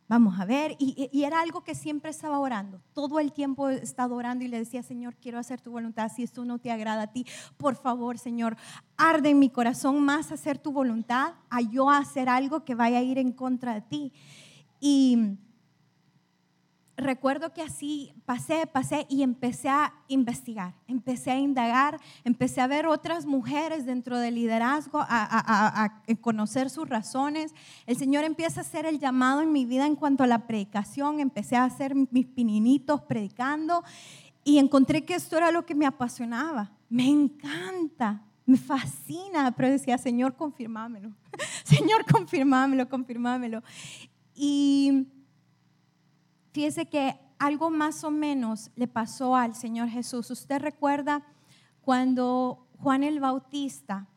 Vamos 0.07 0.39
a 0.39 0.45
ver, 0.45 0.75
y, 0.77 1.09
era 1.23 1.41
algo 1.41 1.63
que 1.63 1.73
siempre 1.73 2.11
estaba 2.11 2.37
orando. 2.39 2.79
Todo 2.93 3.19
el 3.19 3.33
tiempo 3.33 3.69
he 3.69 3.75
estado 3.77 4.15
orando 4.15 4.45
y 4.45 4.47
le 4.47 4.59
decía, 4.59 4.83
Señor, 4.83 5.15
quiero 5.15 5.39
hacer 5.39 5.61
tu 5.61 5.71
voluntad. 5.71 6.11
Si 6.15 6.21
esto 6.21 6.45
no 6.45 6.59
te 6.59 6.71
agrada 6.71 7.03
a 7.03 7.11
ti, 7.11 7.25
por 7.57 7.75
favor, 7.75 8.19
Señor, 8.19 8.55
arde 8.97 9.31
en 9.31 9.39
mi 9.39 9.49
corazón 9.49 9.99
más 10.01 10.31
hacer 10.31 10.59
tu 10.59 10.71
voluntad 10.71 11.33
a 11.49 11.61
yo 11.61 11.89
hacer 11.89 12.29
algo 12.29 12.63
que 12.63 12.75
vaya 12.75 12.99
a 12.99 13.01
ir 13.01 13.17
en 13.17 13.31
contra 13.31 13.73
de 13.73 13.81
ti. 13.81 14.13
Y 14.79 15.39
recuerdo 16.97 17.53
que 17.53 17.61
así 17.61 18.13
pasé, 18.25 18.67
pasé 18.67 19.05
y 19.09 19.23
empecé 19.23 19.69
a 19.69 19.93
investigar, 20.07 20.73
empecé 20.87 21.31
a 21.31 21.39
indagar, 21.39 21.99
empecé 22.23 22.61
a 22.61 22.67
ver 22.67 22.87
otras 22.87 23.25
mujeres 23.25 23.85
dentro 23.85 24.17
del 24.19 24.35
liderazgo, 24.35 24.99
a, 25.07 26.01
conocer 26.21 26.69
sus 26.69 26.87
razones. 26.87 27.53
El 27.85 27.97
Señor 27.97 28.23
empieza 28.23 28.61
a 28.61 28.63
hacer 28.63 28.85
el 28.85 28.99
llamado 28.99 29.41
en 29.41 29.51
mi 29.51 29.65
vida 29.65 29.85
en 29.85 29.95
cuanto 29.95 30.23
a 30.23 30.27
la 30.27 30.47
predicación, 30.47 31.19
empecé 31.19 31.55
a 31.55 31.65
hacer 31.65 31.93
mis 31.95 32.25
pininitos 32.25 33.01
predicando 33.01 33.83
y 34.43 34.59
encontré 34.59 35.03
que 35.03 35.15
esto 35.15 35.37
era 35.37 35.51
lo 35.51 35.65
que 35.65 35.75
me 35.75 35.85
apasionaba. 35.85 36.71
Me 36.89 37.07
encanta, 37.07 38.21
me 38.45 38.57
fascina, 38.57 39.51
pero 39.55 39.69
decía, 39.69 39.97
Señor, 39.97 40.35
confirmámelo. 40.35 41.11
Señor, 41.63 42.05
confirmámelo, 42.09 42.87
confirmámelo. 42.87 43.63
Y 44.35 45.07
Fíjese 46.55 46.85
que 46.85 47.19
algo 47.37 47.69
más 47.69 48.05
o 48.05 48.11
menos 48.11 48.71
le 48.77 48.87
pasó 48.87 49.35
al 49.35 49.55
Señor 49.55 49.89
Jesús. 49.89 50.31
¿Usted 50.31 50.61
recuerda 50.61 51.21
cuando 51.81 52.69
Juan 52.77 53.03
el 53.03 53.19
Bautista 53.19 54.07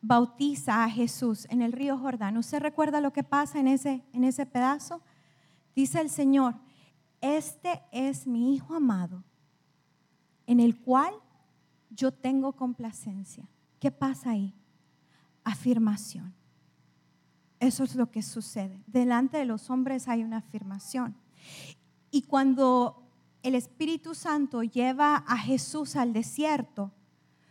bautiza 0.00 0.82
a 0.82 0.88
Jesús 0.88 1.46
en 1.50 1.60
el 1.60 1.72
río 1.72 1.98
Jordán? 1.98 2.38
¿Usted 2.38 2.60
recuerda 2.60 3.02
lo 3.02 3.12
que 3.12 3.22
pasa 3.22 3.60
en 3.60 3.68
ese, 3.68 4.02
en 4.14 4.24
ese 4.24 4.46
pedazo? 4.46 5.02
Dice 5.76 6.00
el 6.00 6.08
Señor, 6.08 6.54
este 7.20 7.82
es 7.92 8.26
mi 8.26 8.54
Hijo 8.54 8.74
amado, 8.74 9.22
en 10.46 10.60
el 10.60 10.80
cual 10.80 11.12
yo 11.90 12.12
tengo 12.12 12.54
complacencia. 12.54 13.46
¿Qué 13.78 13.90
pasa 13.90 14.30
ahí? 14.30 14.54
Afirmación. 15.44 16.34
Eso 17.60 17.84
es 17.84 17.94
lo 17.94 18.10
que 18.10 18.22
sucede. 18.22 18.82
Delante 18.86 19.36
de 19.36 19.44
los 19.44 19.68
hombres 19.68 20.08
hay 20.08 20.24
una 20.24 20.38
afirmación. 20.38 21.22
Y 22.10 22.22
cuando 22.22 23.10
el 23.42 23.54
Espíritu 23.54 24.14
Santo 24.14 24.62
lleva 24.62 25.16
a 25.16 25.36
Jesús 25.36 25.96
al 25.96 26.12
desierto, 26.12 26.92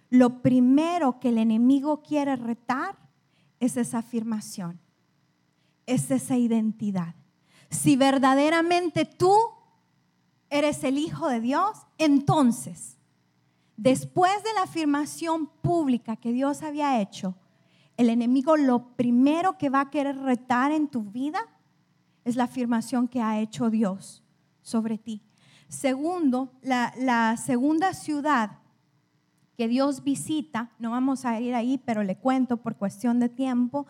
lo 0.10 0.41
primero 0.41 1.19
que 1.19 1.29
el 1.29 1.38
enemigo 1.38 2.01
quiere 2.01 2.36
retar 2.36 2.97
es 3.60 3.77
esa 3.77 3.99
afirmación, 3.99 4.79
es 5.86 6.12
esa 6.12 6.38
identidad. 6.38 7.15
Si 7.69 7.95
verdaderamente 7.95 9.06
tú 9.06 9.34
eres 10.49 10.84
el 10.84 10.97
Hijo 10.97 11.27
de 11.29 11.41
Dios, 11.41 11.77
entonces, 11.97 12.97
después 13.75 14.32
de 14.43 14.53
la 14.53 14.63
afirmación 14.63 15.47
pública 15.47 16.15
que 16.15 16.32
Dios 16.32 16.62
había 16.62 17.01
hecho, 17.01 17.36
el 17.97 18.10
enemigo 18.10 18.58
lo 18.58 18.95
primero 18.95 19.58
que 19.58 19.69
va 19.69 19.82
a 19.82 19.89
querer 19.89 20.17
retar 20.17 20.71
en 20.71 20.88
tu 20.88 21.03
vida 21.03 21.39
es 22.26 22.36
la 22.36 22.46
afirmación 22.46 23.08
que 23.08 23.22
ha 23.22 23.40
hecho 23.40 23.70
Dios 23.70 24.24
sobre 24.62 24.98
ti. 24.98 25.22
Segundo, 25.68 26.52
la, 26.62 27.36
segunda 27.38 27.94
ciudad 27.94 28.60
que 29.58 29.68
Dios 29.68 30.04
visita, 30.04 30.72
no 30.80 30.92
vamos 30.92 31.26
a 31.26 31.40
ir 31.40 31.56
ahí, 31.56 31.80
pero 31.84 32.04
le 32.04 32.16
cuento 32.16 32.58
por 32.58 32.76
cuestión 32.76 33.20
de 33.20 33.30
tiempo. 33.30 33.88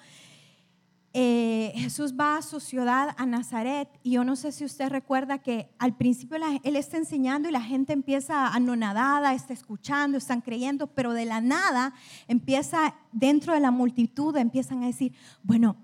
Eh, 1.14 1.72
Jesús 1.76 2.16
va 2.20 2.38
a 2.38 2.42
su 2.42 2.60
ciudad, 2.60 3.14
a 3.18 3.26
Nazaret, 3.26 3.88
y 4.02 4.12
yo 4.12 4.24
no 4.24 4.36
sé 4.36 4.52
si 4.52 4.66
usted 4.66 4.90
recuerda 4.90 5.40
que 5.40 5.70
al 5.78 5.96
principio 5.96 6.38
él 6.64 6.76
está 6.76 6.98
enseñando 6.98 7.50
y 7.50 7.52
la 7.52 7.62
gente 7.62 7.94
empieza 7.94 8.48
anonadada, 8.48 9.34
está 9.34 9.54
escuchando, 9.54 10.18
están 10.18 10.42
creyendo, 10.42 10.88
pero 10.88 11.14
de 11.14 11.26
la 11.26 11.40
nada 11.40 11.94
empieza 12.28 12.96
dentro 13.12 13.54
de 13.54 13.60
la 13.60 13.72
multitud, 13.72 14.36
empiezan 14.38 14.84
a 14.84 14.88
decir, 14.88 15.14
bueno, 15.44 15.78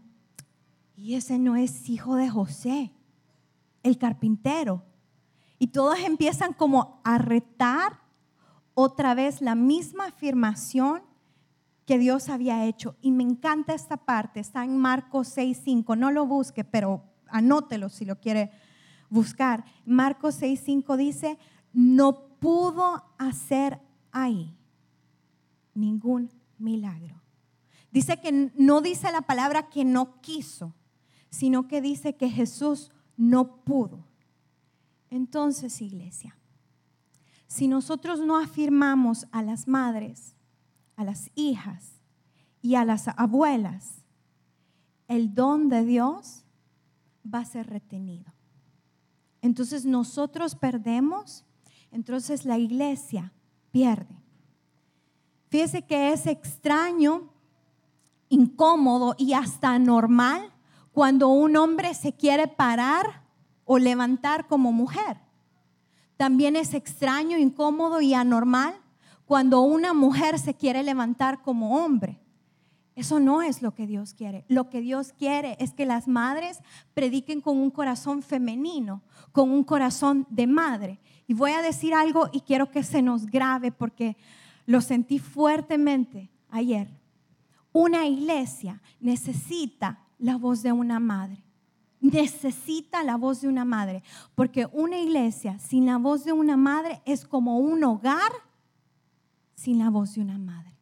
y 1.02 1.16
ese 1.16 1.40
no 1.40 1.56
es 1.56 1.90
hijo 1.90 2.16
de 2.16 2.30
José, 2.30 2.92
el 3.84 3.98
carpintero. 3.98 4.84
Y 5.58 5.68
todos 5.68 5.98
empiezan 6.00 6.54
como 6.54 7.00
a 7.06 7.18
retar 7.18 8.02
otra 8.74 9.14
vez 9.14 9.42
la 9.42 9.56
misma 9.56 10.08
afirmación 10.08 11.02
que 11.86 11.98
Dios 11.98 12.28
había 12.28 12.66
hecho. 12.66 12.96
Y 13.02 13.12
me 13.12 13.24
encanta 13.24 13.74
esta 13.74 13.96
parte, 13.98 14.42
está 14.42 14.66
en 14.66 14.78
Marcos 14.78 15.38
6.5, 15.38 15.98
no 15.98 16.12
lo 16.12 16.26
busque, 16.26 16.66
pero 16.66 17.04
anótelo 17.28 17.88
si 17.88 18.04
lo 18.04 18.20
quiere 18.20 18.52
buscar. 19.10 19.64
Marcos 19.86 20.42
6.5 20.42 20.98
dice, 20.98 21.40
no 21.72 22.28
pudo 22.40 23.06
hacer 23.18 23.80
ahí 24.12 24.54
ningún 25.74 26.30
milagro. 26.58 27.22
Dice 27.90 28.20
que 28.20 28.52
no 28.56 28.82
dice 28.82 29.12
la 29.12 29.22
palabra 29.22 29.70
que 29.70 29.84
no 29.86 30.20
quiso, 30.22 30.76
sino 31.30 31.68
que 31.68 31.82
dice 31.82 32.16
que 32.16 32.30
Jesús 32.30 32.92
no 33.18 33.64
pudo. 33.64 34.06
Entonces, 35.10 35.82
iglesia, 35.82 36.38
si 37.48 37.68
nosotros 37.68 38.20
no 38.20 38.38
afirmamos 38.38 39.28
a 39.32 39.42
las 39.42 39.68
madres, 39.68 40.36
a 40.96 41.04
las 41.04 41.32
hijas 41.36 42.00
y 42.62 42.76
a 42.76 42.86
las 42.86 43.08
abuelas, 43.08 44.04
el 45.08 45.34
don 45.34 45.70
de 45.70 45.84
Dios 45.84 46.46
va 47.26 47.40
a 47.40 47.46
ser 47.46 47.68
retenido. 47.68 48.32
Entonces 49.42 49.86
nosotros 49.86 50.56
perdemos, 50.56 51.46
entonces 51.92 52.46
la 52.46 52.58
iglesia 52.58 53.34
pierde. 53.72 54.22
Fíjese 55.48 55.82
que 55.82 56.14
es 56.14 56.28
extraño, 56.28 57.34
incómodo 58.30 59.16
y 59.18 59.34
hasta 59.34 59.70
anormal 59.70 60.54
cuando 60.92 61.30
un 61.30 61.56
hombre 61.56 61.94
se 61.94 62.14
quiere 62.14 62.48
parar 62.48 63.24
o 63.66 63.78
levantar 63.78 64.48
como 64.48 64.72
mujer. 64.72 65.18
También 66.18 66.56
es 66.56 66.74
extraño, 66.74 67.38
incómodo 67.38 68.02
y 68.02 68.14
anormal 68.14 68.76
cuando 69.26 69.62
una 69.62 69.94
mujer 69.94 70.40
se 70.40 70.56
quiere 70.56 70.84
levantar 70.84 71.42
como 71.42 71.78
hombre. 71.78 72.20
Eso 72.96 73.20
no 73.20 73.42
es 73.42 73.62
lo 73.62 73.74
que 73.74 73.88
Dios 73.88 74.14
quiere. 74.14 74.44
Lo 74.50 74.70
que 74.70 74.82
Dios 74.82 75.14
quiere 75.14 75.56
es 75.60 75.72
que 75.72 75.86
las 75.86 76.08
madres 76.08 76.60
prediquen 76.94 77.40
con 77.40 77.58
un 77.58 77.72
corazón 77.72 78.22
femenino, 78.22 79.02
con 79.32 79.52
un 79.52 79.64
corazón 79.64 80.28
de 80.30 80.48
madre. 80.48 81.00
Y 81.28 81.34
voy 81.34 81.52
a 81.52 81.62
decir 81.62 81.94
algo 81.94 82.30
y 82.34 82.42
quiero 82.42 82.72
que 82.72 82.84
se 82.84 83.02
nos 83.02 83.28
grabe 83.28 83.72
porque 83.72 84.18
lo 84.66 84.82
sentí 84.82 85.20
fuertemente 85.20 86.30
ayer. 86.50 86.90
Una 87.72 88.06
iglesia 88.06 88.82
necesita 89.00 90.00
la 90.20 90.38
voz 90.38 90.62
de 90.62 90.72
una 90.72 91.00
madre. 91.00 91.44
Necesita 92.00 93.04
la 93.04 93.18
voz 93.18 93.42
de 93.42 93.48
una 93.48 93.66
madre. 93.66 94.04
Porque 94.36 94.68
una 94.72 95.00
iglesia 95.00 95.58
sin 95.58 95.88
la 95.88 95.98
voz 95.98 96.24
de 96.24 96.34
una 96.34 96.58
madre 96.58 97.02
es 97.06 97.26
como 97.26 97.58
un 97.58 97.84
hogar 97.84 98.32
sin 99.56 99.80
la 99.80 99.90
voz 99.90 100.14
de 100.14 100.22
una 100.22 100.38
madre 100.38 100.80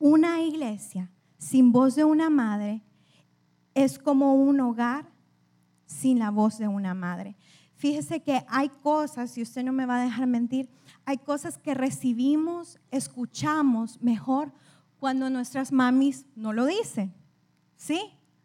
una 0.00 0.40
iglesia 0.40 1.12
sin 1.38 1.70
voz 1.70 1.94
de 1.94 2.04
una 2.04 2.30
madre 2.30 2.82
es 3.74 3.98
como 3.98 4.34
un 4.34 4.60
hogar 4.60 5.08
sin 5.86 6.18
la 6.18 6.30
voz 6.30 6.58
de 6.58 6.66
una 6.66 6.94
madre. 6.94 7.36
Fíjese 7.74 8.20
que 8.20 8.44
hay 8.48 8.68
cosas, 8.68 9.36
y 9.38 9.42
usted 9.42 9.62
no 9.62 9.72
me 9.72 9.86
va 9.86 10.00
a 10.00 10.04
dejar 10.04 10.26
mentir, 10.26 10.68
hay 11.04 11.18
cosas 11.18 11.56
que 11.56 11.74
recibimos, 11.74 12.78
escuchamos 12.90 14.00
mejor 14.02 14.52
cuando 14.98 15.30
nuestras 15.30 15.72
mamis 15.72 16.26
no 16.34 16.52
lo 16.52 16.66
dicen. 16.66 17.14
¿Sí? 17.80 17.98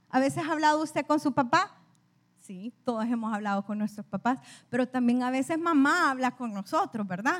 A 0.10 0.22
veces 0.22 0.46
ha 0.48 0.54
hablado 0.54 0.82
usted 0.82 1.06
con 1.06 1.20
su 1.20 1.34
papá. 1.34 1.78
Sí, 2.40 2.74
todos 2.86 3.04
hemos 3.06 3.34
hablado 3.34 3.66
con 3.66 3.78
nuestros 3.78 4.06
papás, 4.06 4.40
pero 4.70 4.88
también 4.88 5.24
a 5.24 5.30
veces 5.30 5.60
mamá 5.60 6.10
habla 6.10 6.32
con 6.38 6.54
nosotros, 6.54 7.06
¿verdad? 7.06 7.40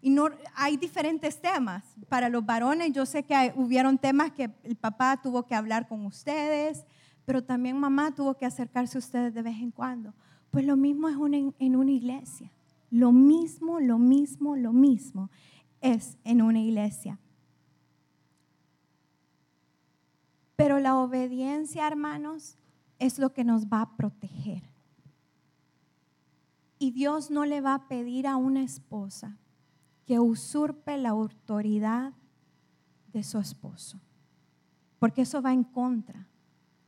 Y 0.00 0.08
no, 0.08 0.30
hay 0.54 0.78
diferentes 0.78 1.38
temas. 1.38 1.84
Para 2.08 2.30
los 2.30 2.46
varones, 2.46 2.90
yo 2.92 3.04
sé 3.04 3.24
que 3.24 3.52
hubieron 3.54 3.98
temas 3.98 4.32
que 4.32 4.50
el 4.62 4.76
papá 4.76 5.20
tuvo 5.20 5.44
que 5.44 5.54
hablar 5.54 5.88
con 5.88 6.06
ustedes, 6.06 6.86
pero 7.26 7.44
también 7.44 7.78
mamá 7.78 8.14
tuvo 8.14 8.34
que 8.38 8.46
acercarse 8.46 8.96
a 8.96 9.00
ustedes 9.00 9.34
de 9.34 9.42
vez 9.42 9.56
en 9.56 9.70
cuando. 9.70 10.14
Pues 10.50 10.64
lo 10.64 10.76
mismo 10.76 11.10
es 11.10 11.16
en 11.58 11.76
una 11.76 11.90
iglesia. 11.90 12.50
Lo 12.90 13.12
mismo, 13.12 13.78
lo 13.78 13.98
mismo, 13.98 14.56
lo 14.56 14.72
mismo 14.72 15.28
es 15.82 16.16
en 16.24 16.40
una 16.40 16.60
iglesia. 16.60 17.18
Pero 20.56 20.80
la 20.80 20.96
obediencia, 20.96 21.86
hermanos, 21.86 22.56
es 22.98 23.18
lo 23.18 23.32
que 23.32 23.44
nos 23.44 23.66
va 23.66 23.82
a 23.82 23.96
proteger. 23.96 24.62
Y 26.78 26.90
Dios 26.90 27.30
no 27.30 27.44
le 27.44 27.60
va 27.60 27.74
a 27.74 27.88
pedir 27.88 28.26
a 28.26 28.36
una 28.36 28.62
esposa 28.62 29.36
que 30.06 30.18
usurpe 30.18 30.96
la 30.96 31.10
autoridad 31.10 32.12
de 33.12 33.22
su 33.22 33.38
esposo. 33.38 34.00
Porque 34.98 35.22
eso 35.22 35.42
va 35.42 35.52
en 35.52 35.64
contra. 35.64 36.26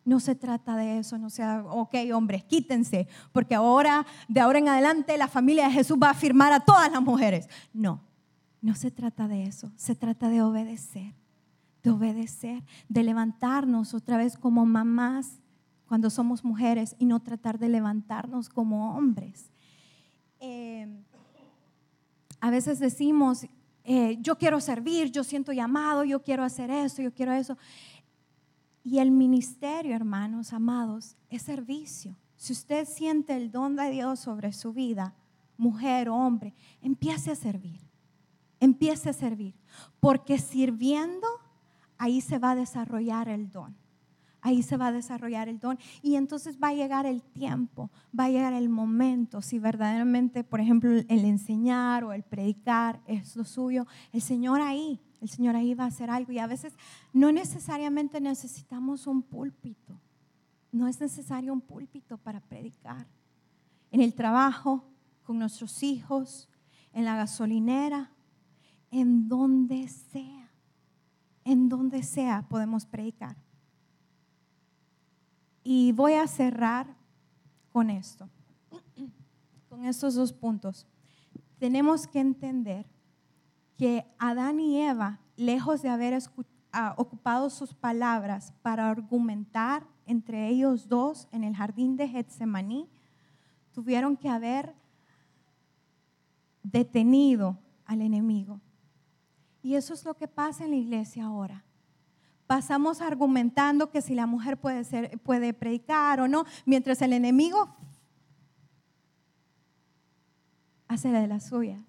No 0.04 0.20
se 0.20 0.34
trata 0.34 0.76
de 0.76 0.98
eso, 0.98 1.18
no 1.18 1.28
sea, 1.28 1.64
ok, 1.66 1.94
hombres, 2.14 2.44
quítense, 2.44 3.08
porque 3.32 3.54
ahora, 3.54 4.06
de 4.26 4.40
ahora 4.40 4.58
en 4.58 4.68
adelante, 4.68 5.18
la 5.18 5.28
familia 5.28 5.66
de 5.66 5.74
Jesús 5.74 5.98
va 6.02 6.08
a 6.08 6.12
afirmar 6.12 6.52
a 6.52 6.60
todas 6.60 6.90
las 6.90 7.02
mujeres. 7.02 7.46
No, 7.74 8.00
no 8.62 8.74
se 8.74 8.90
trata 8.90 9.28
de 9.28 9.44
eso, 9.44 9.70
se 9.76 9.94
trata 9.94 10.30
de 10.30 10.40
obedecer, 10.40 11.14
de 11.88 11.94
obedecer, 11.94 12.62
de 12.88 13.02
levantarnos 13.02 13.94
otra 13.94 14.18
vez 14.18 14.36
como 14.36 14.66
mamás 14.66 15.40
cuando 15.86 16.10
somos 16.10 16.44
mujeres 16.44 16.94
y 16.98 17.06
no 17.06 17.20
tratar 17.20 17.58
de 17.58 17.68
levantarnos 17.68 18.50
como 18.50 18.94
hombres. 18.94 19.50
Eh, 20.38 20.86
a 22.40 22.50
veces 22.50 22.78
decimos, 22.78 23.46
eh, 23.84 24.18
yo 24.20 24.36
quiero 24.36 24.60
servir, 24.60 25.10
yo 25.10 25.24
siento 25.24 25.52
llamado, 25.52 26.04
yo 26.04 26.22
quiero 26.22 26.44
hacer 26.44 26.70
eso, 26.70 27.00
yo 27.00 27.12
quiero 27.12 27.32
eso. 27.32 27.56
Y 28.84 28.98
el 28.98 29.10
ministerio, 29.10 29.96
hermanos, 29.96 30.52
amados, 30.52 31.16
es 31.30 31.42
servicio. 31.42 32.16
Si 32.36 32.52
usted 32.52 32.86
siente 32.86 33.34
el 33.34 33.50
don 33.50 33.76
de 33.76 33.90
Dios 33.90 34.20
sobre 34.20 34.52
su 34.52 34.72
vida, 34.74 35.14
mujer 35.56 36.10
o 36.10 36.16
hombre, 36.16 36.54
empiece 36.82 37.30
a 37.30 37.34
servir. 37.34 37.80
Empiece 38.60 39.08
a 39.08 39.12
servir. 39.12 39.54
Porque 40.00 40.38
sirviendo, 40.38 41.26
ahí 41.98 42.20
se 42.20 42.38
va 42.38 42.52
a 42.52 42.56
desarrollar 42.56 43.28
el 43.28 43.50
don. 43.50 43.76
Ahí 44.40 44.62
se 44.62 44.76
va 44.76 44.86
a 44.86 44.92
desarrollar 44.92 45.48
el 45.48 45.58
don. 45.58 45.78
Y 46.00 46.14
entonces 46.14 46.58
va 46.62 46.68
a 46.68 46.74
llegar 46.74 47.06
el 47.06 47.22
tiempo, 47.22 47.90
va 48.18 48.24
a 48.24 48.30
llegar 48.30 48.52
el 48.52 48.68
momento, 48.68 49.42
si 49.42 49.58
verdaderamente, 49.58 50.44
por 50.44 50.60
ejemplo, 50.60 50.90
el 50.90 51.24
enseñar 51.24 52.04
o 52.04 52.12
el 52.12 52.22
predicar 52.22 53.00
es 53.06 53.34
lo 53.36 53.44
suyo, 53.44 53.86
el 54.12 54.22
Señor 54.22 54.60
ahí, 54.60 55.00
el 55.20 55.28
Señor 55.28 55.56
ahí 55.56 55.74
va 55.74 55.84
a 55.84 55.88
hacer 55.88 56.08
algo. 56.08 56.32
Y 56.32 56.38
a 56.38 56.46
veces 56.46 56.74
no 57.12 57.32
necesariamente 57.32 58.20
necesitamos 58.20 59.06
un 59.06 59.22
púlpito, 59.22 60.00
no 60.70 60.86
es 60.86 61.00
necesario 61.00 61.52
un 61.52 61.60
púlpito 61.60 62.16
para 62.16 62.40
predicar. 62.40 63.06
En 63.90 64.00
el 64.00 64.14
trabajo, 64.14 64.84
con 65.24 65.38
nuestros 65.38 65.82
hijos, 65.82 66.48
en 66.92 67.04
la 67.04 67.16
gasolinera, 67.16 68.12
en 68.90 69.28
donde 69.28 69.88
sea, 69.88 70.47
en 71.48 71.70
donde 71.70 72.02
sea 72.02 72.44
podemos 72.46 72.84
predicar. 72.84 73.34
Y 75.64 75.92
voy 75.92 76.12
a 76.12 76.26
cerrar 76.26 76.94
con 77.72 77.88
esto, 77.88 78.28
con 79.70 79.84
estos 79.86 80.14
dos 80.14 80.32
puntos. 80.32 80.86
Tenemos 81.58 82.06
que 82.06 82.20
entender 82.20 82.86
que 83.78 84.04
Adán 84.18 84.60
y 84.60 84.82
Eva, 84.82 85.20
lejos 85.36 85.80
de 85.80 85.88
haber 85.88 86.18
ah, 86.72 86.94
ocupado 86.98 87.48
sus 87.48 87.72
palabras 87.72 88.52
para 88.60 88.90
argumentar 88.90 89.86
entre 90.04 90.48
ellos 90.48 90.86
dos 90.86 91.28
en 91.32 91.44
el 91.44 91.56
jardín 91.56 91.96
de 91.96 92.08
Getsemaní, 92.08 92.88
tuvieron 93.72 94.16
que 94.16 94.28
haber 94.28 94.74
detenido 96.62 97.58
al 97.86 98.02
enemigo. 98.02 98.60
Y 99.62 99.74
eso 99.74 99.94
es 99.94 100.04
lo 100.04 100.14
que 100.14 100.28
pasa 100.28 100.64
en 100.64 100.70
la 100.70 100.76
iglesia 100.76 101.24
ahora 101.24 101.64
pasamos 102.48 103.02
argumentando 103.02 103.90
que 103.90 104.00
si 104.00 104.14
la 104.14 104.26
mujer 104.26 104.58
puede, 104.58 104.82
ser, 104.82 105.20
puede 105.20 105.52
predicar 105.52 106.18
o 106.18 106.26
no, 106.26 106.46
mientras 106.64 107.02
el 107.02 107.12
enemigo 107.12 107.76
hace 110.88 111.10
de 111.10 111.26
las 111.28 111.46
suyas. 111.46 111.84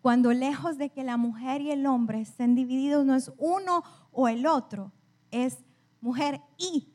Cuando 0.00 0.32
lejos 0.32 0.78
de 0.78 0.90
que 0.90 1.02
la 1.02 1.16
mujer 1.16 1.60
y 1.60 1.72
el 1.72 1.86
hombre 1.86 2.20
estén 2.20 2.54
divididos, 2.54 3.04
no 3.04 3.16
es 3.16 3.32
uno 3.36 3.82
o 4.12 4.28
el 4.28 4.46
otro, 4.46 4.92
es 5.32 5.58
mujer 6.00 6.40
y 6.56 6.94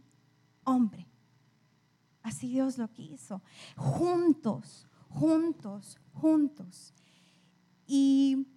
hombre. 0.63 1.05
Así 2.21 2.47
Dios 2.47 2.77
lo 2.77 2.87
quiso. 2.93 3.41
Juntos, 3.75 4.87
juntos, 5.09 5.99
juntos. 6.13 6.93
Y 7.85 8.47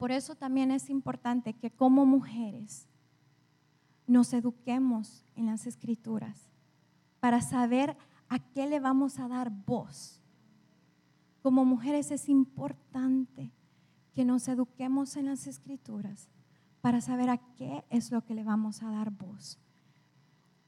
por 0.00 0.12
eso 0.12 0.34
también 0.34 0.70
es 0.70 0.88
importante 0.88 1.52
que 1.52 1.70
como 1.70 2.06
mujeres 2.06 2.88
nos 4.06 4.32
eduquemos 4.32 5.26
en 5.36 5.44
las 5.44 5.66
escrituras 5.66 6.48
para 7.20 7.42
saber 7.42 7.98
a 8.30 8.38
qué 8.38 8.66
le 8.66 8.80
vamos 8.80 9.18
a 9.18 9.28
dar 9.28 9.50
voz. 9.50 10.22
Como 11.42 11.66
mujeres 11.66 12.12
es 12.12 12.30
importante 12.30 13.52
que 14.14 14.24
nos 14.24 14.48
eduquemos 14.48 15.16
en 15.16 15.26
las 15.26 15.46
escrituras 15.46 16.30
para 16.80 17.02
saber 17.02 17.28
a 17.28 17.36
qué 17.36 17.84
es 17.90 18.10
lo 18.10 18.24
que 18.24 18.34
le 18.34 18.42
vamos 18.42 18.82
a 18.82 18.90
dar 18.90 19.10
voz. 19.10 19.58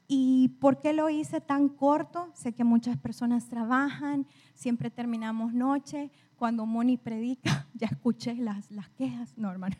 ¿Y 0.07 0.49
por 0.59 0.81
qué 0.81 0.93
lo 0.93 1.09
hice 1.09 1.41
tan 1.41 1.69
corto? 1.69 2.29
Sé 2.33 2.53
que 2.53 2.63
muchas 2.63 2.97
personas 2.97 3.47
trabajan, 3.47 4.27
siempre 4.53 4.89
terminamos 4.89 5.53
noche. 5.53 6.11
Cuando 6.35 6.65
Moni 6.65 6.97
predica, 6.97 7.67
ya 7.73 7.87
escuché 7.87 8.35
las, 8.35 8.69
las 8.69 8.89
quejas, 8.89 9.33
Norman. 9.37 9.73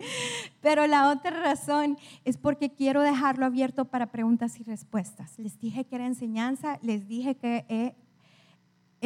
Pero 0.60 0.86
la 0.86 1.10
otra 1.10 1.30
razón 1.42 1.98
es 2.24 2.36
porque 2.36 2.70
quiero 2.70 3.02
dejarlo 3.02 3.46
abierto 3.46 3.86
para 3.86 4.12
preguntas 4.12 4.60
y 4.60 4.62
respuestas. 4.62 5.38
Les 5.38 5.58
dije 5.58 5.84
que 5.84 5.96
era 5.96 6.06
enseñanza, 6.06 6.78
les 6.82 7.08
dije 7.08 7.36
que 7.36 7.96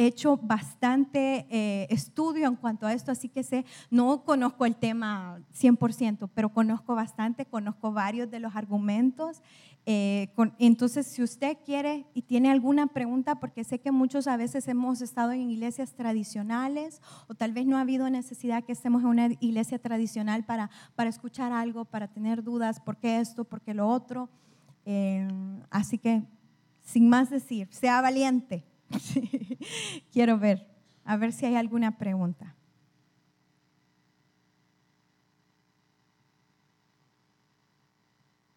hecho 0.07 0.37
bastante 0.37 1.45
eh, 1.49 1.87
estudio 1.89 2.47
en 2.47 2.55
cuanto 2.55 2.87
a 2.87 2.93
esto, 2.93 3.11
así 3.11 3.29
que 3.29 3.43
sé, 3.43 3.65
no 3.89 4.23
conozco 4.23 4.65
el 4.65 4.75
tema 4.75 5.41
100%, 5.53 6.29
pero 6.33 6.49
conozco 6.49 6.95
bastante, 6.95 7.45
conozco 7.45 7.91
varios 7.91 8.29
de 8.31 8.39
los 8.39 8.55
argumentos. 8.55 9.41
Eh, 9.85 10.29
entonces, 10.59 11.07
si 11.07 11.23
usted 11.23 11.57
quiere 11.65 12.05
y 12.13 12.21
tiene 12.21 12.51
alguna 12.51 12.87
pregunta, 12.87 13.39
porque 13.39 13.63
sé 13.63 13.79
que 13.79 13.91
muchos 13.91 14.27
a 14.27 14.37
veces 14.37 14.67
hemos 14.67 15.01
estado 15.01 15.31
en 15.31 15.49
iglesias 15.49 15.93
tradicionales 15.93 17.01
o 17.27 17.35
tal 17.35 17.53
vez 17.53 17.65
no 17.65 17.77
ha 17.77 17.81
habido 17.81 18.09
necesidad 18.09 18.63
que 18.63 18.73
estemos 18.73 19.01
en 19.01 19.07
una 19.07 19.27
iglesia 19.39 19.79
tradicional 19.79 20.45
para, 20.45 20.69
para 20.95 21.09
escuchar 21.09 21.51
algo, 21.51 21.85
para 21.85 22.07
tener 22.07 22.43
dudas, 22.43 22.79
¿por 22.79 22.97
qué 22.97 23.19
esto, 23.19 23.45
por 23.45 23.61
qué 23.61 23.73
lo 23.73 23.87
otro? 23.87 24.29
Eh, 24.85 25.27
así 25.69 25.97
que, 25.97 26.23
sin 26.81 27.09
más 27.09 27.29
decir, 27.29 27.67
sea 27.71 28.01
valiente. 28.01 28.65
Quiero 30.11 30.37
ver, 30.37 30.67
a 31.03 31.17
ver 31.17 31.33
si 31.33 31.45
hay 31.45 31.55
alguna 31.55 31.97
pregunta. 31.97 32.55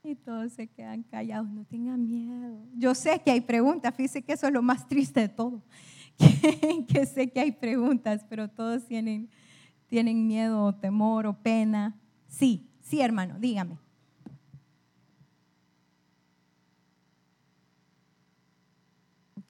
Y 0.04 0.16
todos 0.16 0.52
se 0.52 0.66
quedan 0.66 1.04
callados, 1.04 1.48
no 1.48 1.64
tengan 1.64 2.08
miedo. 2.08 2.66
Yo 2.74 2.92
sé 2.94 3.20
que 3.24 3.30
hay 3.30 3.40
preguntas, 3.40 3.94
fíjese 3.94 4.22
que 4.22 4.32
eso 4.32 4.48
es 4.48 4.52
lo 4.52 4.60
más 4.60 4.88
triste 4.88 5.20
de 5.20 5.28
todo, 5.28 5.62
que, 6.88 7.06
sé 7.06 7.30
que 7.30 7.38
hay 7.38 7.52
preguntas, 7.52 8.26
pero 8.28 8.48
todos 8.48 8.84
tienen, 8.86 9.30
tienen 9.86 10.26
miedo 10.26 10.64
o 10.64 10.74
temor 10.74 11.26
o 11.26 11.40
pena. 11.40 12.00
Sí, 12.26 12.68
sí 12.80 13.00
hermano, 13.00 13.38
dígame. 13.38 13.81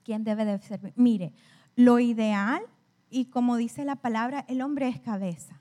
¿Quién 0.05 0.25
debe 0.25 0.45
de 0.45 0.59
ser? 0.59 0.93
Mire, 0.97 1.33
lo 1.77 1.99
ideal, 1.99 2.63
y 3.11 3.27
como 3.27 3.57
dice 3.57 3.85
la 3.85 3.97
palabra, 3.97 4.45
el 4.49 4.63
hombre 4.63 4.89
es 4.89 5.01
cabeza. 5.01 5.61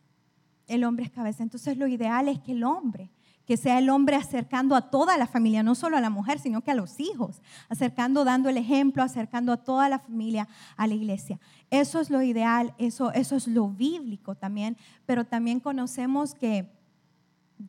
El 0.67 0.83
hombre 0.83 1.05
es 1.05 1.11
cabeza. 1.11 1.43
Entonces 1.43 1.77
lo 1.77 1.87
ideal 1.87 2.27
es 2.27 2.39
que 2.39 2.53
el 2.53 2.63
hombre, 2.63 3.11
que 3.45 3.57
sea 3.57 3.77
el 3.79 3.89
hombre 3.89 4.15
acercando 4.15 4.75
a 4.75 4.89
toda 4.89 5.17
la 5.17 5.27
familia, 5.27 5.63
no 5.63 5.75
solo 5.75 5.97
a 5.97 6.01
la 6.01 6.09
mujer, 6.09 6.39
sino 6.39 6.61
que 6.61 6.71
a 6.71 6.75
los 6.75 6.99
hijos, 6.99 7.41
acercando, 7.67 8.23
dando 8.23 8.47
el 8.49 8.57
ejemplo, 8.57 9.03
acercando 9.03 9.51
a 9.51 9.57
toda 9.57 9.89
la 9.89 9.99
familia 9.99 10.47
a 10.77 10.87
la 10.87 10.93
iglesia. 10.93 11.39
Eso 11.69 11.99
es 11.99 12.09
lo 12.09 12.21
ideal, 12.21 12.73
eso, 12.77 13.11
eso 13.11 13.35
es 13.35 13.47
lo 13.47 13.67
bíblico 13.67 14.35
también, 14.35 14.77
pero 15.05 15.25
también 15.25 15.59
conocemos 15.59 16.33
que 16.33 16.69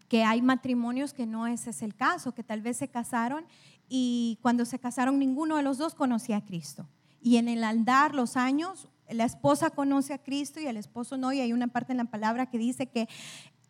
que 0.09 0.25
hay 0.25 0.43
matrimonios 0.43 1.13
que 1.13 1.27
no 1.27 1.47
ese 1.47 1.71
es 1.71 1.83
el 1.83 1.95
caso, 1.95 2.33
que 2.33 2.43
tal 2.43 2.63
vez 2.63 2.79
se 2.79 2.89
casaron 2.89 3.45
y 3.89 4.39
cuando 4.43 4.65
se 4.65 4.79
casaron 4.79 5.19
ninguno 5.19 5.57
de 5.57 5.63
los 5.63 5.79
dos 5.79 5.95
conocía 5.95 6.39
a 6.39 6.45
Cristo. 6.45 6.87
Y 7.21 7.37
en 7.37 7.49
el 7.49 7.63
andar 7.63 8.15
los 8.15 8.37
años, 8.37 8.89
la 9.09 9.25
esposa 9.25 9.71
conoce 9.71 10.13
a 10.13 10.19
Cristo 10.19 10.61
y 10.61 10.67
el 10.67 10.77
esposo 10.77 11.17
no, 11.17 11.33
y 11.33 11.41
hay 11.41 11.53
una 11.53 11.69
parte 11.69 11.93
en 11.93 11.99
la 11.99 12.05
palabra 12.05 12.47
que 12.47 12.59
dice 12.59 12.87
que 12.87 13.09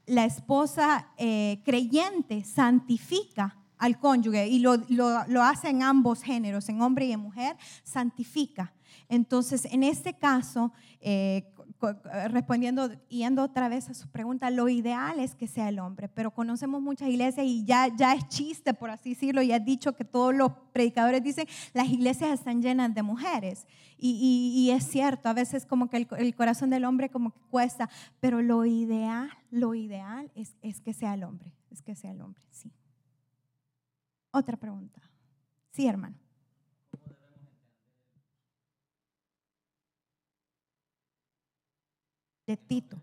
la 0.07 0.25
esposa 0.25 1.09
eh, 1.17 1.61
creyente 1.65 2.45
santifica 2.45 3.57
al 3.79 3.99
cónyuge 3.99 4.47
y 4.47 4.61
lo, 4.61 4.77
lo, 4.89 5.43
hace 5.43 5.69
en 5.69 5.83
ambos 5.83 6.23
géneros, 6.23 6.69
en 6.69 6.81
hombre 6.81 7.07
y 7.07 7.13
en 7.13 7.21
mujer, 7.21 7.57
santifica. 7.83 8.73
Entonces, 9.09 9.67
en 9.67 9.83
este 9.83 10.15
caso, 10.15 10.73
eh, 11.01 11.52
respondiendo, 12.29 12.91
yendo 13.09 13.43
otra 13.43 13.69
vez 13.69 13.89
a 13.89 13.95
su 13.95 14.09
pregunta, 14.09 14.51
lo 14.51 14.69
ideal 14.69 15.19
es 15.19 15.35
que 15.35 15.47
sea 15.47 15.69
el 15.69 15.79
hombre, 15.79 16.09
pero 16.09 16.31
conocemos 16.31 16.81
muchas 16.81 17.09
iglesias 17.09 17.47
y 17.47 17.65
ya, 17.65 17.89
ya 17.95 18.15
es 18.15 18.29
chiste, 18.29 18.75
por 18.75 18.91
así 18.91 19.11
decirlo, 19.11 19.43
ya 19.43 19.57
has 19.57 19.65
dicho 19.65 19.95
que 19.95 20.05
todos 20.05 20.35
los 20.35 20.53
predicadores 20.73 21.23
dicen, 21.23 21.47
las 21.73 21.89
iglesias 21.89 22.31
están 22.33 22.63
llenas 22.63 22.95
de 22.95 23.03
mujeres. 23.03 23.67
Y, 24.05 24.71
es 24.73 24.85
cierto, 24.89 25.29
a 25.29 25.33
veces 25.33 25.65
como 25.65 25.89
que 25.89 26.09
el, 26.19 26.35
corazón 26.35 26.71
del 26.71 26.85
hombre 26.85 27.09
como 27.09 27.31
que 27.31 27.41
cuesta, 27.51 27.89
pero 28.19 28.43
lo 28.43 28.65
ideal, 28.65 29.31
lo 29.51 29.75
ideal 29.75 30.31
es, 30.35 30.57
es 30.61 30.81
que 30.81 30.93
sea 30.93 31.15
el 31.15 31.23
hombre, 31.23 31.55
es 31.71 31.83
que 31.83 31.95
sea 31.95 32.11
el 32.11 32.21
hombre, 32.21 32.43
sí. 32.51 32.73
Otra 34.33 34.57
pregunta. 34.57 35.01
Sí, 35.71 35.87
hermano. 35.87 36.17
De 42.47 42.57
Tito. 42.57 43.01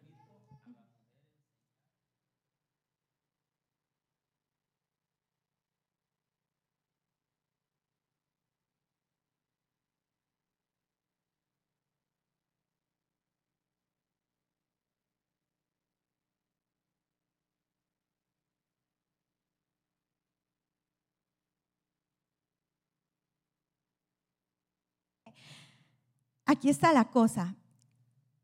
Aquí 26.45 26.69
está 26.69 26.91
la 26.91 27.11
cosa 27.11 27.55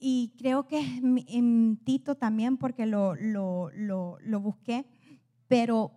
y 0.07 0.33
creo 0.37 0.67
que 0.67 0.77
en 1.01 1.77
Tito 1.83 2.13
también 2.13 2.57
porque 2.57 2.85
lo, 2.85 3.15
lo, 3.15 3.71
lo, 3.73 4.39
busqué, 4.39 4.85
pero 5.47 5.93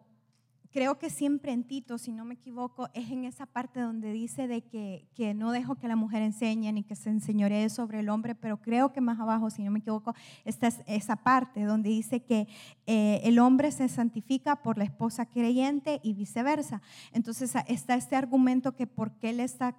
creo 0.71 0.99
que 0.99 1.11
siempre 1.11 1.53
en 1.53 1.65
Tito, 1.65 1.99
si 1.99 2.13
no 2.13 2.25
me 2.25 2.33
equivoco, 2.33 2.89
es 2.95 3.11
en 3.11 3.27
esa 3.27 3.45
parte 3.45 3.81
donde 3.81 4.11
dice 4.11 4.49
de 4.49 4.63
que, 4.63 5.07
que, 5.15 5.35
no 5.35 5.53
dejo 5.53 5.75
que 5.75 5.89
la 5.89 5.97
mujer 5.97 6.23
enseñe 6.23 6.73
ni 6.73 6.85
que 6.85 6.97
se 6.97 7.11
enseñoree 7.11 7.69
sobre 7.69 8.01
el 8.01 8.09
hombre, 8.09 8.35
pero 8.35 8.63
creo 8.63 8.95
que 8.95 9.03
más 9.03 9.21
abajo, 9.21 9.51
si 9.51 9.63
no 9.63 9.71
me 9.71 9.81
equivoco, 9.81 10.15
está 10.47 10.69
esa 10.87 11.17
parte 11.17 11.65
donde 11.65 11.91
dice 11.91 12.25
que 12.25 12.49
eh, 12.87 13.21
el 13.25 13.39
hombre 13.39 13.71
se 13.73 13.91
santifica 13.91 14.63
por 14.63 14.79
la 14.79 14.85
esposa 14.85 15.27
creyente 15.27 16.01
y 16.03 16.15
viceversa. 16.15 16.81
Entonces 17.13 17.53
está 17.67 17.95
este 17.95 18.17
argumento 18.17 18.75
que 18.75 18.87
por 18.87 19.19
qué 19.19 19.29
él 19.29 19.41
está 19.41 19.77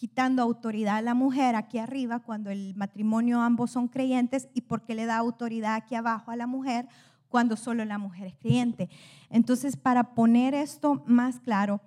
quitando 0.00 0.40
autoridad 0.40 0.96
a 0.96 1.02
la 1.02 1.12
mujer 1.12 1.54
aquí 1.54 1.76
arriba 1.76 2.20
cuando 2.20 2.48
el 2.48 2.74
matrimonio 2.74 3.42
ambos 3.42 3.70
son 3.70 3.86
creyentes 3.86 4.48
y 4.54 4.62
por 4.62 4.80
qué 4.82 4.94
le 4.94 5.04
da 5.04 5.18
autoridad 5.18 5.74
aquí 5.74 5.94
abajo 5.94 6.30
a 6.30 6.36
la 6.36 6.46
mujer 6.46 6.88
cuando 7.28 7.54
solo 7.54 7.84
la 7.84 7.98
mujer 7.98 8.28
es 8.28 8.34
creyente. 8.36 8.88
Entonces, 9.28 9.76
para 9.76 10.14
poner 10.14 10.54
esto 10.54 11.02
más 11.04 11.38
claro, 11.38 11.82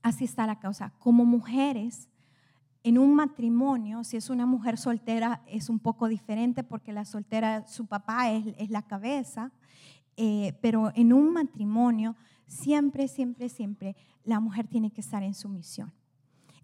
así 0.00 0.24
está 0.24 0.46
la 0.46 0.58
causa. 0.58 0.94
Como 0.98 1.26
mujeres, 1.26 2.08
en 2.82 2.96
un 2.96 3.14
matrimonio, 3.14 4.02
si 4.02 4.16
es 4.16 4.30
una 4.30 4.46
mujer 4.46 4.78
soltera, 4.78 5.42
es 5.46 5.68
un 5.68 5.80
poco 5.80 6.08
diferente 6.08 6.64
porque 6.64 6.94
la 6.94 7.04
soltera, 7.04 7.66
su 7.66 7.84
papá 7.84 8.30
es, 8.30 8.70
la 8.70 8.80
cabeza, 8.80 9.52
eh, 10.16 10.58
pero 10.62 10.90
en 10.94 11.12
un 11.12 11.34
matrimonio, 11.34 12.16
siempre, 12.46 13.08
siempre, 13.08 13.50
siempre, 13.50 13.94
la 14.24 14.40
mujer 14.40 14.66
tiene 14.66 14.90
que 14.90 15.02
estar 15.02 15.22
en 15.22 15.34
sumisión. 15.34 15.92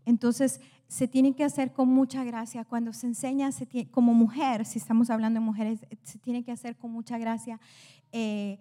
Entonces, 0.04 0.60
se 0.88 1.06
tiene 1.06 1.34
que 1.34 1.44
hacer 1.44 1.72
con 1.72 1.88
mucha 1.88 2.24
gracia. 2.24 2.64
Cuando 2.64 2.92
se 2.92 3.06
enseña 3.06 3.50
como 3.90 4.12
mujer, 4.12 4.66
si 4.66 4.78
estamos 4.78 5.08
hablando 5.08 5.38
de 5.38 5.46
mujeres, 5.46 5.86
se 6.02 6.18
tiene 6.18 6.42
que 6.42 6.52
hacer 6.52 6.76
con 6.76 6.90
mucha 6.90 7.16
gracia. 7.16 7.60
Eh, 8.12 8.58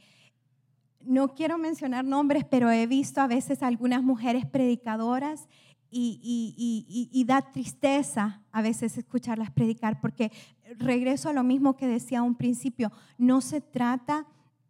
no 1.01 1.33
quiero 1.33 1.57
mencionar 1.57 2.05
nombres, 2.05 2.45
pero 2.45 2.69
he 2.69 2.85
visto 2.85 3.21
a 3.21 3.27
veces 3.27 3.63
algunas 3.63 4.03
mujeres 4.03 4.45
predicadoras 4.45 5.47
y, 5.91 7.23
da 7.25 7.41
tristeza 7.41 8.41
a 8.51 8.61
veces 8.61 8.97
escucharlas 8.97 9.51
predicar, 9.51 9.99
porque 9.99 10.31
regreso 10.77 11.29
a 11.29 11.33
lo 11.33 11.43
mismo 11.43 11.75
que 11.75 11.87
decía 11.87 12.21
un 12.21 12.35
principio, 12.35 12.91
no 13.17 13.41
se 13.41 13.61
trata 13.61 14.27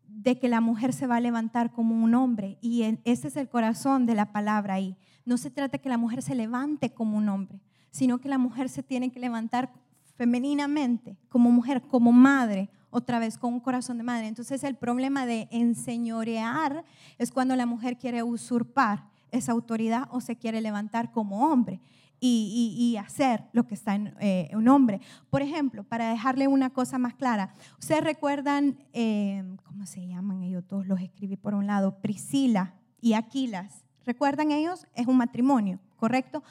de 0.07 0.39
que 0.39 0.49
la 0.49 0.61
mujer 0.61 0.93
se 0.93 1.07
va 1.07 1.17
a 1.17 1.21
levantar 1.21 1.71
como 1.71 2.01
un 2.01 2.15
hombre, 2.15 2.57
y 2.61 2.83
ese 3.03 3.27
es 3.27 3.35
el 3.35 3.49
corazón 3.49 4.05
de 4.05 4.15
la 4.15 4.31
palabra 4.31 4.75
ahí. 4.75 4.95
No 5.25 5.37
se 5.37 5.51
trata 5.51 5.77
que 5.77 5.89
la 5.89 5.97
mujer 5.97 6.21
se 6.21 6.35
levante 6.35 6.91
como 6.91 7.17
un 7.17 7.29
hombre, 7.29 7.61
sino 7.91 8.19
que 8.19 8.29
la 8.29 8.37
mujer 8.37 8.69
se 8.69 8.83
tiene 8.83 9.11
que 9.11 9.19
levantar 9.19 9.71
femeninamente, 10.15 11.17
como 11.29 11.51
mujer, 11.51 11.81
como 11.81 12.11
madre, 12.11 12.69
otra 12.89 13.19
vez 13.19 13.37
con 13.37 13.53
un 13.53 13.59
corazón 13.59 13.97
de 13.97 14.03
madre. 14.03 14.27
Entonces 14.27 14.63
el 14.63 14.75
problema 14.75 15.25
de 15.25 15.47
enseñorear 15.51 16.83
es 17.17 17.31
cuando 17.31 17.55
la 17.55 17.65
mujer 17.65 17.97
quiere 17.97 18.23
usurpar 18.23 19.07
esa 19.31 19.51
autoridad 19.51 20.07
o 20.11 20.21
se 20.21 20.35
quiere 20.35 20.61
levantar 20.61 21.11
como 21.11 21.51
hombre 21.51 21.79
y, 22.21 22.97
hacer 22.99 23.45
lo 23.53 23.65
que 23.65 23.75
está 23.75 23.95
en 23.95 24.13
eh, 24.19 24.51
un 24.53 24.67
hombre. 24.67 24.99
Por 25.29 25.41
ejemplo, 25.41 25.83
para 25.83 26.09
dejarle 26.09 26.47
una 26.47 26.69
cosa 26.71 26.97
más 26.97 27.13
clara, 27.13 27.53
ustedes 27.79 28.03
recuerdan, 28.03 28.77
eh, 28.91 29.43
¿cómo 29.63 29.85
se 29.85 30.05
llaman 30.05 30.43
ellos? 30.43 30.65
Todos 30.67 30.85
los 30.85 30.99
escribí 30.99 31.37
por 31.37 31.53
un 31.53 31.65
lado, 31.65 32.01
Priscila 32.01 32.73
y 32.99 33.13
Aquilas. 33.13 33.85
¿Recuerdan 34.05 34.51
ellos? 34.51 34.85
Es 34.95 35.07
un 35.07 35.17
matrimonio, 35.17 35.79
¿correcto? 35.97 36.43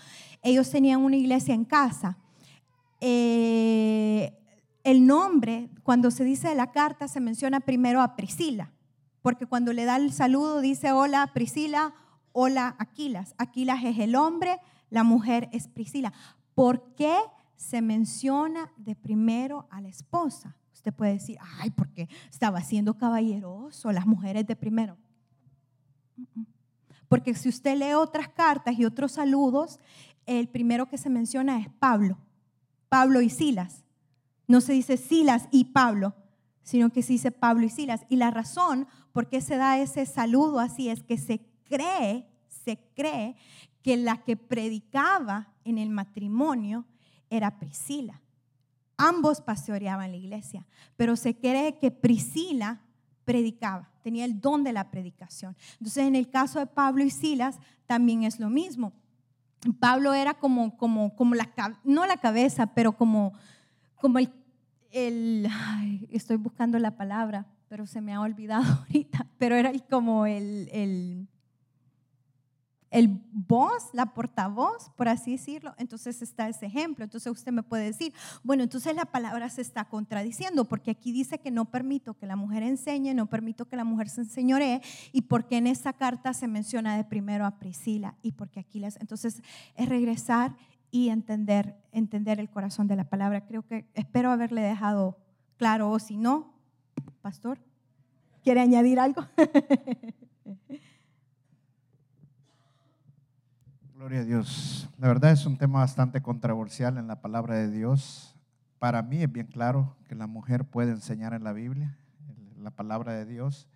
Ellos 0.42 0.70
tenían 0.70 1.00
una 1.00 1.16
iglesia 1.16 1.54
en 1.54 1.64
casa. 1.64 2.18
Eh, 3.00 4.32
el 4.84 5.06
nombre, 5.06 5.70
cuando 5.82 6.10
se 6.10 6.24
dice 6.24 6.48
de 6.48 6.54
la 6.54 6.70
carta, 6.72 7.08
se 7.08 7.20
menciona 7.20 7.60
primero 7.60 8.00
a 8.00 8.16
Priscila, 8.16 8.72
porque 9.22 9.46
cuando 9.46 9.72
le 9.72 9.84
da 9.84 9.96
el 9.96 10.12
saludo 10.12 10.60
dice, 10.60 10.92
hola 10.92 11.30
Priscila, 11.34 11.94
hola 12.32 12.76
Aquilas. 12.78 13.34
Aquilas 13.38 13.84
es 13.84 13.98
el 13.98 14.14
hombre, 14.14 14.58
la 14.90 15.02
mujer 15.02 15.48
es 15.52 15.68
Priscila. 15.68 16.12
¿Por 16.54 16.94
qué 16.94 17.16
se 17.58 17.82
menciona 17.82 18.72
de 18.76 18.94
primero 18.94 19.66
a 19.70 19.80
la 19.80 19.88
esposa. 19.88 20.56
Usted 20.72 20.94
puede 20.94 21.14
decir, 21.14 21.36
ay, 21.58 21.70
porque 21.70 22.08
estaba 22.30 22.62
siendo 22.62 22.96
caballeroso, 22.96 23.90
las 23.90 24.06
mujeres 24.06 24.46
de 24.46 24.54
primero. 24.54 24.96
Porque 27.08 27.34
si 27.34 27.48
usted 27.48 27.76
lee 27.76 27.94
otras 27.94 28.28
cartas 28.28 28.78
y 28.78 28.84
otros 28.84 29.12
saludos, 29.12 29.78
el 30.26 30.48
primero 30.48 30.88
que 30.88 30.98
se 30.98 31.10
menciona 31.10 31.58
es 31.58 31.68
Pablo, 31.78 32.18
Pablo 32.88 33.20
y 33.20 33.30
Silas. 33.30 33.84
No 34.46 34.60
se 34.60 34.74
dice 34.74 34.96
Silas 34.96 35.48
y 35.50 35.64
Pablo, 35.64 36.14
sino 36.62 36.90
que 36.90 37.02
se 37.02 37.14
dice 37.14 37.30
Pablo 37.30 37.64
y 37.64 37.70
Silas. 37.70 38.04
Y 38.08 38.16
la 38.16 38.30
razón 38.30 38.86
por 39.12 39.28
qué 39.28 39.40
se 39.40 39.56
da 39.56 39.78
ese 39.78 40.04
saludo 40.06 40.60
así 40.60 40.90
es 40.90 41.02
que 41.02 41.16
se 41.16 41.40
cree, 41.64 42.28
se 42.48 42.78
cree 42.94 43.36
que 43.82 43.96
la 43.96 44.22
que 44.22 44.36
predicaba 44.36 45.54
en 45.64 45.78
el 45.78 45.88
matrimonio 45.88 46.84
era 47.30 47.58
Priscila. 47.58 48.20
Ambos 48.96 49.40
pastoreaban 49.40 50.10
la 50.10 50.16
iglesia, 50.16 50.66
pero 50.96 51.16
se 51.16 51.36
cree 51.36 51.78
que 51.78 51.90
Priscila 51.90 52.82
predicaba, 53.24 53.90
tenía 54.08 54.24
el 54.24 54.40
don 54.40 54.64
de 54.64 54.72
la 54.72 54.90
predicación. 54.90 55.54
Entonces, 55.72 56.06
en 56.06 56.16
el 56.16 56.30
caso 56.30 56.58
de 56.58 56.66
Pablo 56.66 57.04
y 57.04 57.10
Silas, 57.10 57.58
también 57.86 58.22
es 58.22 58.40
lo 58.40 58.48
mismo. 58.48 58.94
Pablo 59.78 60.14
era 60.14 60.32
como, 60.32 60.78
como, 60.78 61.14
como 61.14 61.34
la, 61.34 61.50
no 61.84 62.06
la 62.06 62.16
cabeza, 62.16 62.68
pero 62.68 62.96
como, 62.96 63.34
como 63.96 64.18
el, 64.18 64.32
el 64.90 65.46
estoy 66.08 66.38
buscando 66.38 66.78
la 66.78 66.96
palabra, 66.96 67.44
pero 67.68 67.86
se 67.86 68.00
me 68.00 68.14
ha 68.14 68.22
olvidado 68.22 68.64
ahorita, 68.78 69.26
pero 69.36 69.56
era 69.56 69.72
como 69.90 70.24
el, 70.24 70.70
el 70.72 71.28
el 72.90 73.20
voz, 73.32 73.90
la 73.92 74.06
portavoz, 74.14 74.90
por 74.96 75.08
así 75.08 75.32
decirlo. 75.32 75.74
Entonces 75.78 76.22
está 76.22 76.48
ese 76.48 76.66
ejemplo. 76.66 77.04
Entonces 77.04 77.30
usted 77.30 77.52
me 77.52 77.62
puede 77.62 77.84
decir, 77.84 78.12
bueno, 78.42 78.62
entonces 78.62 78.94
la 78.94 79.04
palabra 79.04 79.48
se 79.50 79.62
está 79.62 79.84
contradiciendo 79.84 80.64
porque 80.64 80.90
aquí 80.90 81.12
dice 81.12 81.38
que 81.38 81.50
no 81.50 81.66
permito 81.66 82.14
que 82.14 82.26
la 82.26 82.36
mujer 82.36 82.62
enseñe, 82.62 83.14
no 83.14 83.26
permito 83.26 83.66
que 83.66 83.76
la 83.76 83.84
mujer 83.84 84.08
se 84.08 84.22
enseñoree 84.22 84.80
y 85.12 85.22
porque 85.22 85.58
en 85.58 85.66
esa 85.66 85.92
carta 85.92 86.32
se 86.32 86.48
menciona 86.48 86.96
de 86.96 87.04
primero 87.04 87.44
a 87.44 87.58
Priscila 87.58 88.16
y 88.22 88.32
porque 88.32 88.60
aquí 88.60 88.80
las... 88.80 88.96
Entonces 89.00 89.42
es 89.74 89.88
regresar 89.88 90.56
y 90.90 91.10
entender, 91.10 91.76
entender 91.92 92.40
el 92.40 92.48
corazón 92.48 92.88
de 92.88 92.96
la 92.96 93.04
palabra. 93.04 93.46
Creo 93.46 93.66
que 93.66 93.86
espero 93.94 94.30
haberle 94.30 94.62
dejado 94.62 95.18
claro 95.58 95.90
o 95.90 95.98
si 95.98 96.16
no, 96.16 96.54
pastor, 97.20 97.58
¿quiere 98.42 98.60
añadir 98.60 98.98
algo? 98.98 99.26
Gloria 103.98 104.20
a 104.20 104.24
Dios. 104.24 104.88
La 104.96 105.08
verdad 105.08 105.32
es 105.32 105.44
un 105.44 105.58
tema 105.58 105.80
bastante 105.80 106.22
controversial 106.22 106.98
en 106.98 107.08
la 107.08 107.20
palabra 107.20 107.56
de 107.56 107.68
Dios. 107.68 108.36
Para 108.78 109.02
mí 109.02 109.20
es 109.24 109.32
bien 109.32 109.48
claro 109.48 109.96
que 110.06 110.14
la 110.14 110.28
mujer 110.28 110.64
puede 110.64 110.92
enseñar 110.92 111.34
en 111.34 111.42
la 111.42 111.52
Biblia, 111.52 111.98
la 112.60 112.70
palabra 112.70 113.14
de 113.14 113.26
Dios. 113.26 113.66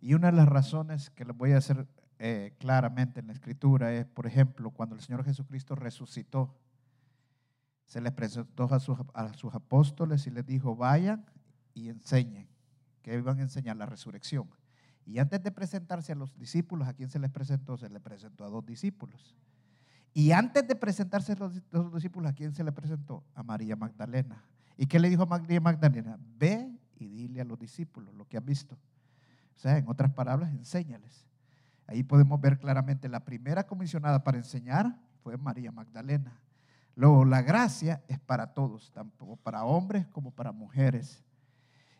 Y 0.00 0.14
una 0.14 0.30
de 0.30 0.36
las 0.36 0.46
razones 0.46 1.10
que 1.10 1.24
les 1.24 1.36
voy 1.36 1.50
a 1.50 1.56
hacer 1.56 1.88
eh, 2.20 2.54
claramente 2.60 3.18
en 3.18 3.26
la 3.26 3.32
escritura 3.32 3.92
es, 3.92 4.06
por 4.06 4.28
ejemplo, 4.28 4.70
cuando 4.70 4.94
el 4.94 5.00
Señor 5.00 5.24
Jesucristo 5.24 5.74
resucitó, 5.74 6.56
se 7.84 8.00
les 8.00 8.12
presentó 8.12 8.72
a 8.72 8.78
sus, 8.78 8.96
a 9.14 9.34
sus 9.34 9.52
apóstoles 9.52 10.28
y 10.28 10.30
les 10.30 10.46
dijo, 10.46 10.76
vayan 10.76 11.26
y 11.74 11.88
enseñen, 11.88 12.46
que 13.02 13.16
iban 13.16 13.40
a 13.40 13.42
enseñar 13.42 13.76
la 13.78 13.86
resurrección. 13.86 14.48
Y 15.04 15.18
antes 15.18 15.42
de 15.42 15.50
presentarse 15.50 16.12
a 16.12 16.14
los 16.14 16.38
discípulos, 16.38 16.86
¿a 16.86 16.94
quién 16.94 17.10
se 17.10 17.18
les 17.18 17.32
presentó? 17.32 17.76
Se 17.76 17.88
les 17.88 18.00
presentó 18.00 18.44
a 18.44 18.48
dos 18.48 18.64
discípulos. 18.64 19.34
Y 20.14 20.32
antes 20.32 20.66
de 20.66 20.74
presentarse 20.74 21.34
los, 21.36 21.62
los 21.70 21.94
discípulos, 21.94 22.30
¿a 22.30 22.34
quién 22.34 22.54
se 22.54 22.62
le 22.62 22.72
presentó? 22.72 23.24
A 23.34 23.42
María 23.42 23.76
Magdalena. 23.76 24.44
¿Y 24.76 24.86
qué 24.86 24.98
le 24.98 25.08
dijo 25.08 25.22
a 25.22 25.26
María 25.26 25.60
Magdalena? 25.60 26.18
Ve 26.38 26.70
y 26.98 27.08
dile 27.08 27.40
a 27.40 27.44
los 27.44 27.58
discípulos 27.58 28.14
lo 28.14 28.26
que 28.28 28.36
has 28.36 28.44
visto. 28.44 28.76
O 29.56 29.58
sea, 29.58 29.78
en 29.78 29.88
otras 29.88 30.12
palabras, 30.12 30.50
enséñales. 30.50 31.26
Ahí 31.86 32.02
podemos 32.02 32.40
ver 32.40 32.58
claramente 32.58 33.08
la 33.08 33.24
primera 33.24 33.66
comisionada 33.66 34.22
para 34.24 34.38
enseñar 34.38 34.98
fue 35.22 35.36
María 35.36 35.70
Magdalena. 35.72 36.40
Luego, 36.94 37.24
la 37.24 37.42
gracia 37.42 38.02
es 38.08 38.18
para 38.18 38.52
todos, 38.54 38.90
tanto 38.92 39.36
para 39.36 39.64
hombres 39.64 40.06
como 40.08 40.30
para 40.30 40.52
mujeres. 40.52 41.22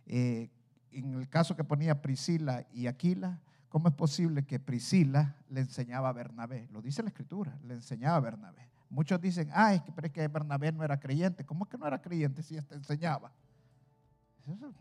Eh, 0.07 0.51
en 0.91 1.15
el 1.15 1.29
caso 1.29 1.57
que 1.57 1.65
ponía 1.65 2.03
Priscila 2.03 2.67
y 2.73 2.87
Aquila, 2.87 3.41
¿Cómo 3.73 3.89
es 3.89 3.95
posible 3.95 4.45
que 4.45 4.61
Priscila 4.61 5.35
le 5.49 5.61
enseñaba 5.61 6.11
a 6.11 6.13
Bernabé? 6.13 6.69
Lo 6.73 6.83
dice 6.83 7.03
la 7.03 7.09
escritura, 7.09 7.59
le 7.65 7.73
enseñaba 7.73 8.17
a 8.17 8.21
Bernabé. 8.21 8.69
Muchos 8.91 9.19
dicen, 9.19 9.49
ay, 9.51 9.83
pero 9.95 10.09
es 10.09 10.13
que 10.13 10.29
Bernabé 10.29 10.71
no 10.73 10.85
era 10.85 11.01
creyente. 11.01 11.47
¿Cómo 11.47 11.65
es 11.65 11.71
que 11.71 11.79
no 11.79 11.87
era 11.87 12.03
creyente 12.03 12.43
si 12.43 12.61
te 12.61 12.75
enseñaba? 12.75 13.33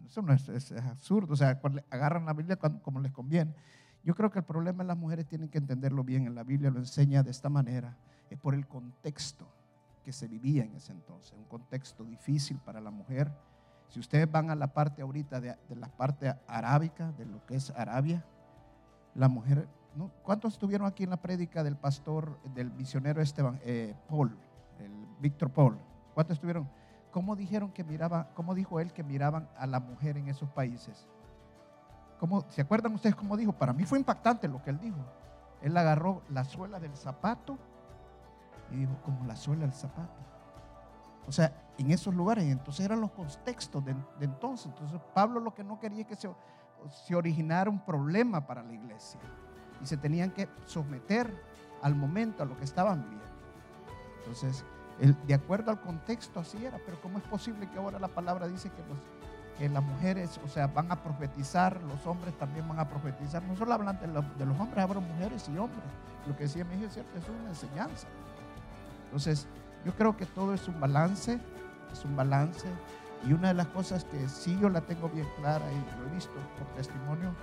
Eso, 0.05 0.21
no 0.21 0.33
es, 0.33 0.73
absurdo. 0.73 1.31
O 1.31 1.35
sea, 1.37 1.61
agarran 1.89 2.25
la 2.25 2.33
Biblia 2.33 2.57
como 2.57 2.99
les 2.99 3.13
conviene. 3.13 3.55
Yo 4.03 4.13
creo 4.13 4.29
que 4.29 4.39
el 4.39 4.45
problema 4.45 4.83
es 4.83 4.87
las 4.87 4.97
mujeres 4.97 5.25
tienen 5.25 5.47
que 5.47 5.59
entenderlo 5.59 6.03
bien. 6.03 6.27
En 6.27 6.35
la 6.35 6.43
Biblia 6.43 6.69
lo 6.69 6.79
enseña 6.79 7.23
de 7.23 7.31
esta 7.31 7.47
manera. 7.47 7.95
Es 8.29 8.37
por 8.37 8.53
el 8.53 8.67
contexto 8.67 9.47
que 10.03 10.11
se 10.11 10.27
vivía 10.27 10.65
en 10.65 10.75
ese 10.75 10.91
entonces. 10.91 11.31
Un 11.37 11.45
contexto 11.45 12.03
difícil 12.03 12.57
para 12.57 12.81
la 12.81 12.91
mujer. 12.91 13.31
Si 13.87 14.01
ustedes 14.01 14.29
van 14.29 14.49
a 14.49 14.55
la 14.55 14.73
parte 14.73 15.01
ahorita 15.01 15.39
de, 15.39 15.55
de 15.69 15.75
la 15.77 15.87
parte 15.87 16.35
arábica, 16.45 17.13
de 17.13 17.25
lo 17.25 17.45
que 17.45 17.55
es 17.55 17.69
Arabia, 17.69 18.25
la 19.15 19.27
mujer, 19.27 19.67
¿cuántos 20.23 20.53
estuvieron 20.53 20.87
aquí 20.87 21.03
en 21.03 21.09
la 21.09 21.17
prédica 21.17 21.63
del 21.63 21.75
pastor, 21.75 22.39
del 22.53 22.71
misionero 22.71 23.21
Esteban, 23.21 23.59
eh, 23.63 23.95
Paul, 24.07 24.37
el 24.79 24.91
Víctor 25.19 25.49
Paul? 25.49 25.77
¿Cuántos 26.13 26.35
estuvieron? 26.35 26.69
¿Cómo 27.11 27.35
dijeron 27.35 27.71
que 27.71 27.83
miraba, 27.83 28.29
cómo 28.33 28.55
dijo 28.55 28.79
él 28.79 28.93
que 28.93 29.03
miraban 29.03 29.49
a 29.57 29.67
la 29.67 29.79
mujer 29.79 30.17
en 30.17 30.29
esos 30.29 30.49
países? 30.49 31.07
¿Cómo, 32.19 32.45
¿Se 32.49 32.61
acuerdan 32.61 32.93
ustedes 32.93 33.15
cómo 33.15 33.35
dijo? 33.35 33.51
Para 33.51 33.73
mí 33.73 33.83
fue 33.83 33.99
impactante 33.99 34.47
lo 34.47 34.61
que 34.61 34.69
él 34.69 34.79
dijo. 34.79 34.99
Él 35.61 35.75
agarró 35.75 36.21
la 36.29 36.43
suela 36.43 36.79
del 36.79 36.95
zapato 36.95 37.57
y 38.71 38.77
dijo, 38.77 38.95
como 39.03 39.25
la 39.25 39.35
suela 39.35 39.61
del 39.61 39.73
zapato. 39.73 40.21
O 41.27 41.31
sea, 41.31 41.53
en 41.77 41.91
esos 41.91 42.13
lugares, 42.13 42.45
entonces 42.45 42.85
eran 42.85 43.01
los 43.01 43.11
contextos 43.11 43.83
de, 43.83 43.93
de 43.93 44.25
entonces. 44.25 44.67
Entonces 44.67 44.99
Pablo 45.13 45.39
lo 45.39 45.53
que 45.53 45.63
no 45.63 45.79
quería 45.79 46.05
que 46.05 46.15
se 46.15 46.29
se 46.89 47.15
originara 47.15 47.69
un 47.69 47.79
problema 47.79 48.45
para 48.45 48.63
la 48.63 48.73
iglesia 48.73 49.19
y 49.81 49.85
se 49.85 49.97
tenían 49.97 50.31
que 50.31 50.47
someter 50.65 51.31
al 51.81 51.95
momento, 51.95 52.43
a 52.43 52.45
lo 52.45 52.57
que 52.57 52.63
estaban 52.63 53.01
viviendo. 53.01 53.25
Entonces, 54.19 54.63
de 55.27 55.33
acuerdo 55.33 55.71
al 55.71 55.81
contexto, 55.81 56.39
así 56.39 56.63
era, 56.63 56.77
pero 56.85 57.01
¿cómo 57.01 57.17
es 57.17 57.23
posible 57.23 57.67
que 57.69 57.77
ahora 57.79 57.97
la 57.99 58.07
palabra 58.07 58.47
dice 58.47 58.69
que, 58.69 58.81
las 59.69 59.83
mujeres, 59.83 60.39
o 60.43 60.47
sea, 60.47 60.65
van 60.67 60.91
a 60.91 61.03
profetizar, 61.03 61.81
los 61.83 62.07
hombres 62.07 62.35
también 62.37 62.67
van 62.67 62.79
a 62.79 62.89
profetizar? 62.89 63.43
No 63.43 63.55
solo 63.55 63.73
hablan 63.73 63.99
de 63.99 64.07
los, 64.07 64.59
hombres, 64.59 64.83
hablan 64.83 65.07
mujeres 65.07 65.47
y 65.49 65.57
hombres. 65.57 65.83
Lo 66.27 66.35
que 66.35 66.43
decía 66.43 66.65
mi 66.65 66.75
hijo 66.75 66.85
es 66.85 66.93
cierto, 66.93 67.17
es 67.17 67.29
una 67.29 67.49
enseñanza. 67.49 68.07
Entonces, 69.05 69.47
yo 69.85 69.93
creo 69.93 70.17
que 70.17 70.25
todo 70.25 70.53
es 70.53 70.67
un 70.67 70.79
balance, 70.79 71.39
es 71.91 72.05
un 72.05 72.15
balance 72.15 72.67
y 73.27 73.33
una 73.33 73.49
de 73.49 73.53
las 73.53 73.67
cosas 73.67 74.03
que 74.05 74.27
sí 74.27 74.57
yo 74.61 74.69
la 74.69 74.81
tengo 74.81 75.09
bien 75.09 75.27
clara 75.39 75.65
y 75.71 75.99
lo 75.99 76.09
he 76.09 76.15
visto 76.15 76.33
por 76.57 76.67
testimonio, 76.75 77.33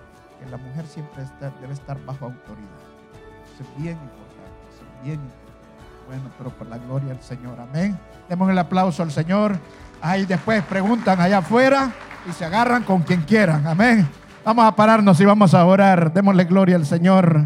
que 0.41 0.51
la 0.51 0.57
mujer 0.57 0.87
siempre 0.87 1.25
debe 1.61 1.73
estar 1.73 1.99
bajo 2.05 2.27
autoridad. 2.27 2.69
Eso 3.55 3.63
es 3.63 3.83
bien 3.83 3.97
importante, 3.97 4.61
es 4.71 5.05
bien 5.05 5.21
importante. 5.21 5.49
Bueno, 6.07 6.23
pero 6.39 6.51
por 6.51 6.67
la 6.67 6.79
gloria 6.79 7.09
del 7.09 7.23
Señor, 7.23 7.61
amén. 7.61 7.99
Demos 8.29 8.51
el 8.51 8.59
aplauso 8.59 9.03
al 9.03 9.13
Señor. 9.13 9.59
Ahí 10.01 10.25
después 10.25 10.63
preguntan 10.65 11.21
allá 11.21 11.39
afuera 11.39 11.93
y 12.29 12.33
se 12.33 12.45
agarran 12.45 12.83
con 12.83 13.03
quien 13.03 13.23
quieran, 13.23 13.67
amén. 13.67 14.09
Vamos 14.45 14.65
a 14.65 14.75
pararnos 14.75 15.21
y 15.21 15.25
vamos 15.25 15.53
a 15.53 15.65
orar. 15.65 16.13
Démosle 16.13 16.45
gloria 16.45 16.77
al 16.77 16.87
Señor. 16.87 17.45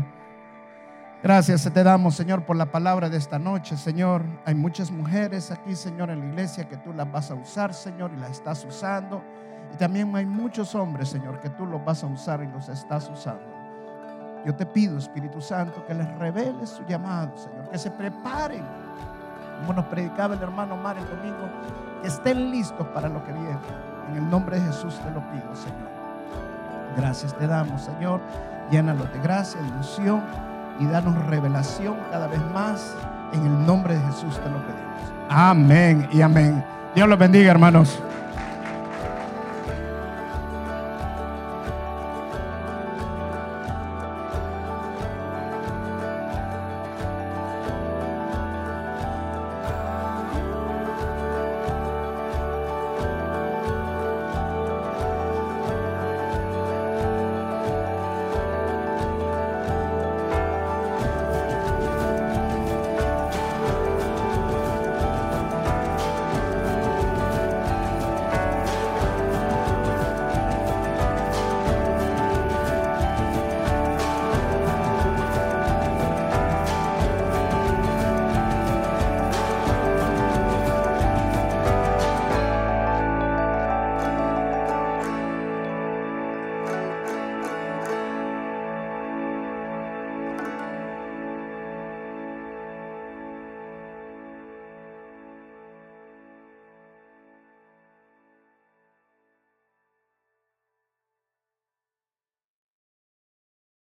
Gracias 1.23 1.71
te 1.73 1.85
damos, 1.85 2.17
Señor, 2.17 2.45
por 2.45 2.57
la 2.57 2.67
palabra 2.67 3.09
de 3.09 3.17
esta 3.17 3.39
noche, 3.39 3.77
Señor. 3.77 4.25
Hay 4.45 4.57
muchas 4.57 4.91
mujeres 4.91 5.53
aquí, 5.53 5.77
Señor, 5.77 6.11
en 6.11 6.19
la 6.19 6.27
iglesia 6.27 6.69
que 6.69 6.77
tú 6.79 6.93
las 6.93 7.11
vas 7.13 7.31
a 7.31 7.35
usar, 7.35 7.73
Señor, 7.73 8.11
y 8.13 8.19
las 8.19 8.33
estás 8.33 8.65
usando. 8.65 9.23
Y 9.73 9.77
también 9.77 10.17
hay 10.17 10.27
muchos 10.27 10.75
hombres, 10.75 11.11
Señor, 11.11 11.39
que 11.39 11.49
tú 11.51 11.65
los 11.65 11.85
vas 11.85 12.03
a 12.03 12.09
usar 12.09 12.43
y 12.43 12.49
los 12.49 12.69
estás 12.69 13.09
usando. 13.09 13.45
Yo 14.45 14.53
te 14.57 14.67
pido, 14.67 14.99
Espíritu 14.99 15.41
Santo, 15.41 15.87
que 15.87 15.95
les 15.95 16.13
reveles 16.19 16.71
su 16.71 16.85
llamado, 16.87 17.37
Señor, 17.37 17.71
que 17.71 17.79
se 17.79 17.93
preparen, 17.93 18.65
como 19.61 19.75
nos 19.75 19.85
predicaba 19.85 20.35
el 20.35 20.43
hermano 20.43 20.75
el 20.75 21.09
domingo, 21.09 21.49
que 22.03 22.09
estén 22.09 22.51
listos 22.51 22.85
para 22.89 23.09
lo 23.09 23.25
que 23.25 23.33
viene. 23.33 23.61
En 24.11 24.17
el 24.17 24.29
nombre 24.29 24.59
de 24.59 24.67
Jesús 24.67 24.99
te 24.99 25.11
lo 25.13 25.21
pido, 25.31 25.55
Señor. 25.55 25.89
Gracias 26.97 27.33
te 27.39 27.47
damos, 27.47 27.81
Señor. 27.83 28.21
Llénalos 28.73 29.13
de 29.13 29.21
gracia, 29.21 29.61
de 29.61 29.69
ilusión 29.69 30.52
y 30.79 30.87
danos 30.87 31.15
revelación 31.27 31.97
cada 32.11 32.27
vez 32.27 32.41
más. 32.53 32.95
En 33.33 33.47
el 33.47 33.67
nombre 33.67 33.95
de 33.95 34.01
Jesús 34.01 34.39
te 34.43 34.51
lo 34.51 34.59
pedimos. 34.59 35.13
Amén 35.29 36.09
y 36.13 36.21
amén. 36.21 36.65
Dios 36.95 37.09
los 37.09 37.19
bendiga, 37.19 37.51
hermanos. 37.51 37.99